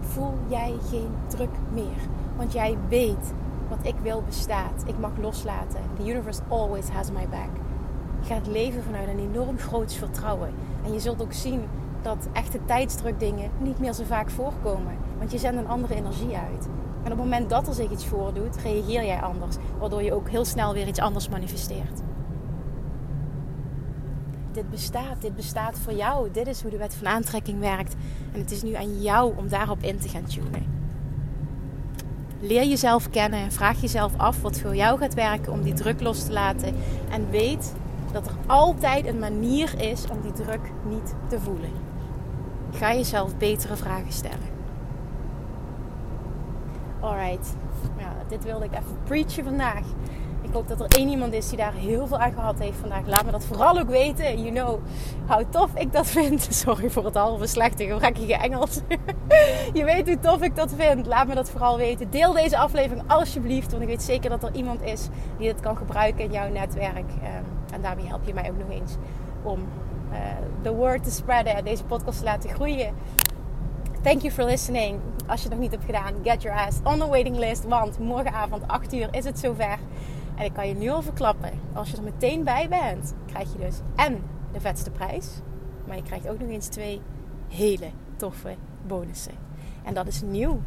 voel 0.00 0.34
jij 0.48 0.74
geen 0.90 1.10
druk 1.26 1.50
meer. 1.72 2.08
Want 2.36 2.52
jij 2.52 2.76
weet 2.88 3.32
wat 3.68 3.78
ik 3.82 3.94
wil 4.02 4.22
bestaat. 4.26 4.82
Ik 4.86 4.98
mag 4.98 5.10
loslaten. 5.20 5.80
The 5.96 6.10
universe 6.10 6.40
always 6.48 6.88
has 6.88 7.10
my 7.10 7.28
back. 7.28 7.48
Je 8.20 8.26
gaat 8.26 8.46
leven 8.46 8.82
vanuit 8.82 9.08
een 9.08 9.18
enorm 9.18 9.58
groot 9.58 9.92
vertrouwen. 9.92 10.50
En 10.84 10.92
je 10.92 11.00
zult 11.00 11.22
ook 11.22 11.32
zien 11.32 11.62
dat 12.02 12.28
echte 12.32 12.58
tijdsdruk 12.64 13.20
dingen 13.20 13.50
niet 13.58 13.78
meer 13.78 13.92
zo 13.92 14.04
vaak 14.04 14.30
voorkomen. 14.30 14.96
Want 15.18 15.32
je 15.32 15.38
zendt 15.38 15.58
een 15.58 15.68
andere 15.68 15.94
energie 15.94 16.36
uit. 16.36 16.68
En 17.02 17.12
op 17.12 17.18
het 17.18 17.28
moment 17.28 17.50
dat 17.50 17.66
er 17.66 17.74
zich 17.74 17.90
iets 17.90 18.06
voordoet, 18.06 18.56
reageer 18.56 19.04
jij 19.04 19.20
anders. 19.20 19.56
Waardoor 19.78 20.02
je 20.02 20.14
ook 20.14 20.28
heel 20.28 20.44
snel 20.44 20.72
weer 20.72 20.86
iets 20.86 21.00
anders 21.00 21.28
manifesteert 21.28 22.00
dit 24.58 24.70
bestaat. 24.70 25.20
Dit 25.20 25.36
bestaat 25.36 25.78
voor 25.78 25.92
jou. 25.92 26.30
Dit 26.30 26.46
is 26.46 26.62
hoe 26.62 26.70
de 26.70 26.76
wet 26.76 26.94
van 26.94 27.06
aantrekking 27.06 27.60
werkt. 27.60 27.94
En 28.32 28.40
het 28.40 28.50
is 28.50 28.62
nu 28.62 28.74
aan 28.74 29.02
jou 29.02 29.32
om 29.36 29.48
daarop 29.48 29.82
in 29.82 29.98
te 29.98 30.08
gaan 30.08 30.24
tunen. 30.24 30.76
Leer 32.40 32.64
jezelf 32.64 33.10
kennen 33.10 33.40
en 33.40 33.52
vraag 33.52 33.80
jezelf 33.80 34.12
af 34.16 34.42
wat 34.42 34.60
voor 34.60 34.76
jou 34.76 34.98
gaat 34.98 35.14
werken 35.14 35.52
om 35.52 35.62
die 35.62 35.74
druk 35.74 36.00
los 36.00 36.24
te 36.24 36.32
laten. 36.32 36.74
En 37.10 37.30
weet 37.30 37.74
dat 38.12 38.26
er 38.26 38.34
altijd 38.46 39.06
een 39.06 39.18
manier 39.18 39.80
is 39.80 40.04
om 40.10 40.20
die 40.20 40.32
druk 40.32 40.70
niet 40.88 41.14
te 41.28 41.40
voelen. 41.40 41.72
Ga 42.72 42.94
jezelf 42.94 43.36
betere 43.36 43.76
vragen 43.76 44.12
stellen. 44.12 44.48
Alright. 47.00 47.54
Ja, 47.98 48.12
dit 48.28 48.44
wilde 48.44 48.64
ik 48.64 48.72
even 48.72 48.98
preachen 49.04 49.44
vandaag. 49.44 49.84
Ik 50.48 50.54
hoop 50.54 50.68
dat 50.68 50.80
er 50.80 50.98
één 50.98 51.08
iemand 51.08 51.32
is 51.32 51.48
die 51.48 51.58
daar 51.58 51.72
heel 51.72 52.06
veel 52.06 52.18
aan 52.18 52.32
gehad 52.32 52.58
heeft 52.58 52.78
vandaag. 52.78 53.06
Laat 53.06 53.24
me 53.24 53.30
dat 53.30 53.44
vooral 53.44 53.78
ook 53.78 53.88
weten. 53.88 54.42
You 54.42 54.54
know 54.54 54.78
how 55.26 55.42
tof 55.50 55.70
ik 55.74 55.92
dat 55.92 56.06
vind. 56.06 56.46
Sorry 56.64 56.90
voor 56.90 57.04
het 57.04 57.14
halve 57.14 57.46
slechte 57.46 57.86
gebrekkige 57.86 58.34
Engels. 58.34 58.80
je 59.78 59.84
weet 59.84 60.06
hoe 60.06 60.18
tof 60.18 60.42
ik 60.42 60.56
dat 60.56 60.72
vind. 60.76 61.06
Laat 61.06 61.26
me 61.26 61.34
dat 61.34 61.50
vooral 61.50 61.76
weten. 61.76 62.10
Deel 62.10 62.32
deze 62.32 62.58
aflevering 62.58 63.10
alsjeblieft. 63.10 63.70
Want 63.70 63.82
ik 63.82 63.88
weet 63.88 64.02
zeker 64.02 64.30
dat 64.30 64.42
er 64.42 64.54
iemand 64.54 64.82
is 64.82 65.08
die 65.38 65.52
dit 65.52 65.60
kan 65.60 65.76
gebruiken 65.76 66.24
in 66.24 66.32
jouw 66.32 66.48
netwerk. 66.48 67.10
Ehm, 67.22 67.74
en 67.74 67.82
daarmee 67.82 68.06
help 68.06 68.24
je 68.24 68.34
mij 68.34 68.50
ook 68.50 68.58
nog 68.58 68.70
eens 68.80 68.96
om 69.42 69.58
de 70.62 70.70
uh, 70.70 70.76
word 70.76 71.04
te 71.04 71.10
spreaden. 71.10 71.64
Deze 71.64 71.84
podcast 71.84 72.18
te 72.18 72.24
laten 72.24 72.50
groeien. 72.50 72.94
Thank 74.02 74.20
you 74.20 74.32
for 74.32 74.44
listening. 74.44 75.00
Als 75.26 75.42
je 75.42 75.48
het 75.48 75.52
nog 75.52 75.62
niet 75.62 75.72
hebt 75.72 75.84
gedaan, 75.84 76.14
get 76.22 76.42
your 76.42 76.58
ass 76.58 76.78
on 76.84 76.98
the 76.98 77.08
waiting 77.08 77.36
list. 77.36 77.64
Want 77.64 77.98
morgenavond 77.98 78.62
8 78.66 78.94
uur 78.94 79.08
is 79.10 79.24
het 79.24 79.38
zover. 79.38 79.78
En 80.38 80.44
ik 80.44 80.52
kan 80.52 80.68
je 80.68 80.74
nu 80.74 80.88
al 80.88 81.02
verklappen. 81.02 81.50
Als 81.72 81.90
je 81.90 81.96
er 81.96 82.02
meteen 82.02 82.44
bij 82.44 82.68
bent, 82.68 83.14
krijg 83.26 83.52
je 83.52 83.58
dus 83.58 83.80
en 83.96 84.22
de 84.52 84.60
vetste 84.60 84.90
prijs. 84.90 85.28
Maar 85.86 85.96
je 85.96 86.02
krijgt 86.02 86.28
ook 86.28 86.38
nog 86.38 86.48
eens 86.48 86.66
twee 86.66 87.00
hele 87.48 87.90
toffe 88.16 88.54
bonussen. 88.86 89.34
En 89.84 89.94
dat 89.94 90.06
is 90.06 90.22
nieuw. 90.22 90.60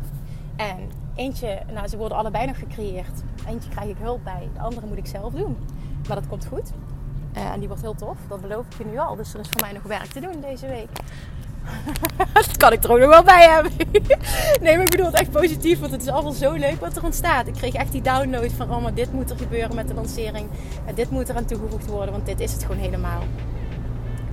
En 0.55 0.89
eentje, 1.15 1.61
nou 1.73 1.87
ze 1.87 1.97
worden 1.97 2.17
allebei 2.17 2.45
nog 2.45 2.59
gecreëerd. 2.59 3.23
Eentje 3.47 3.69
krijg 3.69 3.89
ik 3.89 3.97
hulp 3.97 4.23
bij, 4.23 4.49
de 4.53 4.59
andere 4.59 4.87
moet 4.87 4.97
ik 4.97 5.05
zelf 5.05 5.33
doen. 5.33 5.57
Maar 6.07 6.15
dat 6.15 6.27
komt 6.27 6.45
goed. 6.45 6.71
Uh, 7.37 7.51
en 7.51 7.59
die 7.59 7.67
wordt 7.67 7.83
heel 7.83 7.95
tof, 7.95 8.17
dat 8.27 8.41
beloof 8.41 8.65
ik 8.65 8.77
je 8.77 8.85
nu 8.85 8.97
al. 8.97 9.15
Dus 9.15 9.33
er 9.33 9.39
is 9.39 9.49
voor 9.49 9.61
mij 9.61 9.71
nog 9.71 9.83
werk 9.83 10.05
te 10.05 10.19
doen 10.19 10.41
deze 10.41 10.67
week. 10.67 10.89
dat 12.33 12.57
kan 12.57 12.71
ik 12.71 12.83
er 12.83 12.91
ook 12.91 12.99
nog 12.99 13.09
wel 13.09 13.23
bij 13.23 13.49
hebben. 13.49 13.71
nee, 14.61 14.75
maar 14.75 14.85
ik 14.85 14.89
bedoel 14.89 15.05
het 15.05 15.19
echt 15.19 15.31
positief, 15.31 15.79
want 15.79 15.91
het 15.91 16.01
is 16.01 16.07
allemaal 16.07 16.31
zo 16.31 16.53
leuk 16.53 16.79
wat 16.79 16.95
er 16.95 17.03
ontstaat. 17.03 17.47
Ik 17.47 17.53
kreeg 17.53 17.73
echt 17.73 17.91
die 17.91 18.01
download 18.01 18.51
van, 18.57 18.71
oh 18.71 18.85
dit 18.93 19.13
moet 19.13 19.29
er 19.29 19.37
gebeuren 19.37 19.75
met 19.75 19.87
de 19.87 19.93
lancering. 19.93 20.49
En 20.85 20.95
dit 20.95 21.09
moet 21.09 21.29
er 21.29 21.35
aan 21.35 21.45
toegevoegd 21.45 21.85
worden, 21.85 22.11
want 22.11 22.25
dit 22.25 22.39
is 22.39 22.51
het 22.51 22.61
gewoon 22.61 22.81
helemaal. 22.81 23.23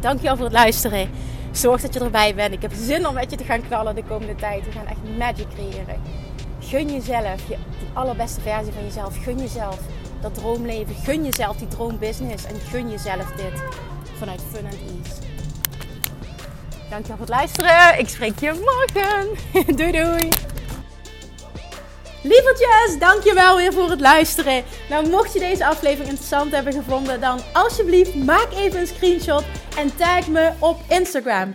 Dankjewel 0.01 0.37
voor 0.37 0.45
het 0.45 0.55
luisteren. 0.55 1.09
Zorg 1.51 1.81
dat 1.81 1.95
je 1.95 2.01
erbij 2.01 2.35
bent. 2.35 2.55
Ik 2.55 2.63
heb 2.63 2.73
zin 2.75 3.09
om 3.09 3.15
met 3.15 3.31
je 3.31 3.37
te 3.37 3.45
gaan 3.45 3.67
knallen 3.67 3.95
de 3.95 4.05
komende 4.05 4.35
tijd. 4.35 4.65
We 4.65 4.73
gaan 4.73 4.87
echt 4.87 5.19
magic 5.19 5.47
creëren. 5.55 6.01
Gun 6.61 6.91
jezelf, 6.91 7.49
je, 7.49 7.57
die 7.79 7.89
allerbeste 7.93 8.41
versie 8.41 8.73
van 8.73 8.85
jezelf. 8.85 9.23
Gun 9.23 9.39
jezelf 9.39 9.79
dat 10.21 10.35
droomleven. 10.35 10.95
Gun 10.95 11.25
jezelf 11.25 11.57
die 11.57 11.69
droombusiness. 11.69 12.45
En 12.45 12.55
gun 12.71 12.91
jezelf 12.91 13.33
dit 13.33 13.63
vanuit 14.19 14.43
fun 14.53 14.65
and 14.65 14.75
ease. 14.75 15.38
Dankjewel 16.91 17.17
voor 17.17 17.27
het 17.27 17.35
luisteren. 17.35 17.99
Ik 17.99 18.09
spreek 18.09 18.39
je 18.39 18.53
morgen. 18.53 19.37
doei 19.79 19.93
doei. 19.93 20.29
Lievertjes, 22.23 22.99
dankjewel 22.99 23.57
weer 23.57 23.73
voor 23.73 23.91
het 23.91 24.01
luisteren. 24.01 24.65
Nou, 24.89 25.09
mocht 25.09 25.33
je 25.33 25.39
deze 25.39 25.67
aflevering 25.67 26.09
interessant 26.09 26.53
hebben 26.53 26.73
gevonden, 26.73 27.21
dan 27.21 27.41
alsjeblieft 27.53 28.15
maak 28.15 28.49
even 28.55 28.81
een 28.81 28.87
screenshot 28.87 29.45
en 29.77 29.97
tag 29.97 30.29
me 30.29 30.51
op 30.59 30.81
Instagram. 30.89 31.55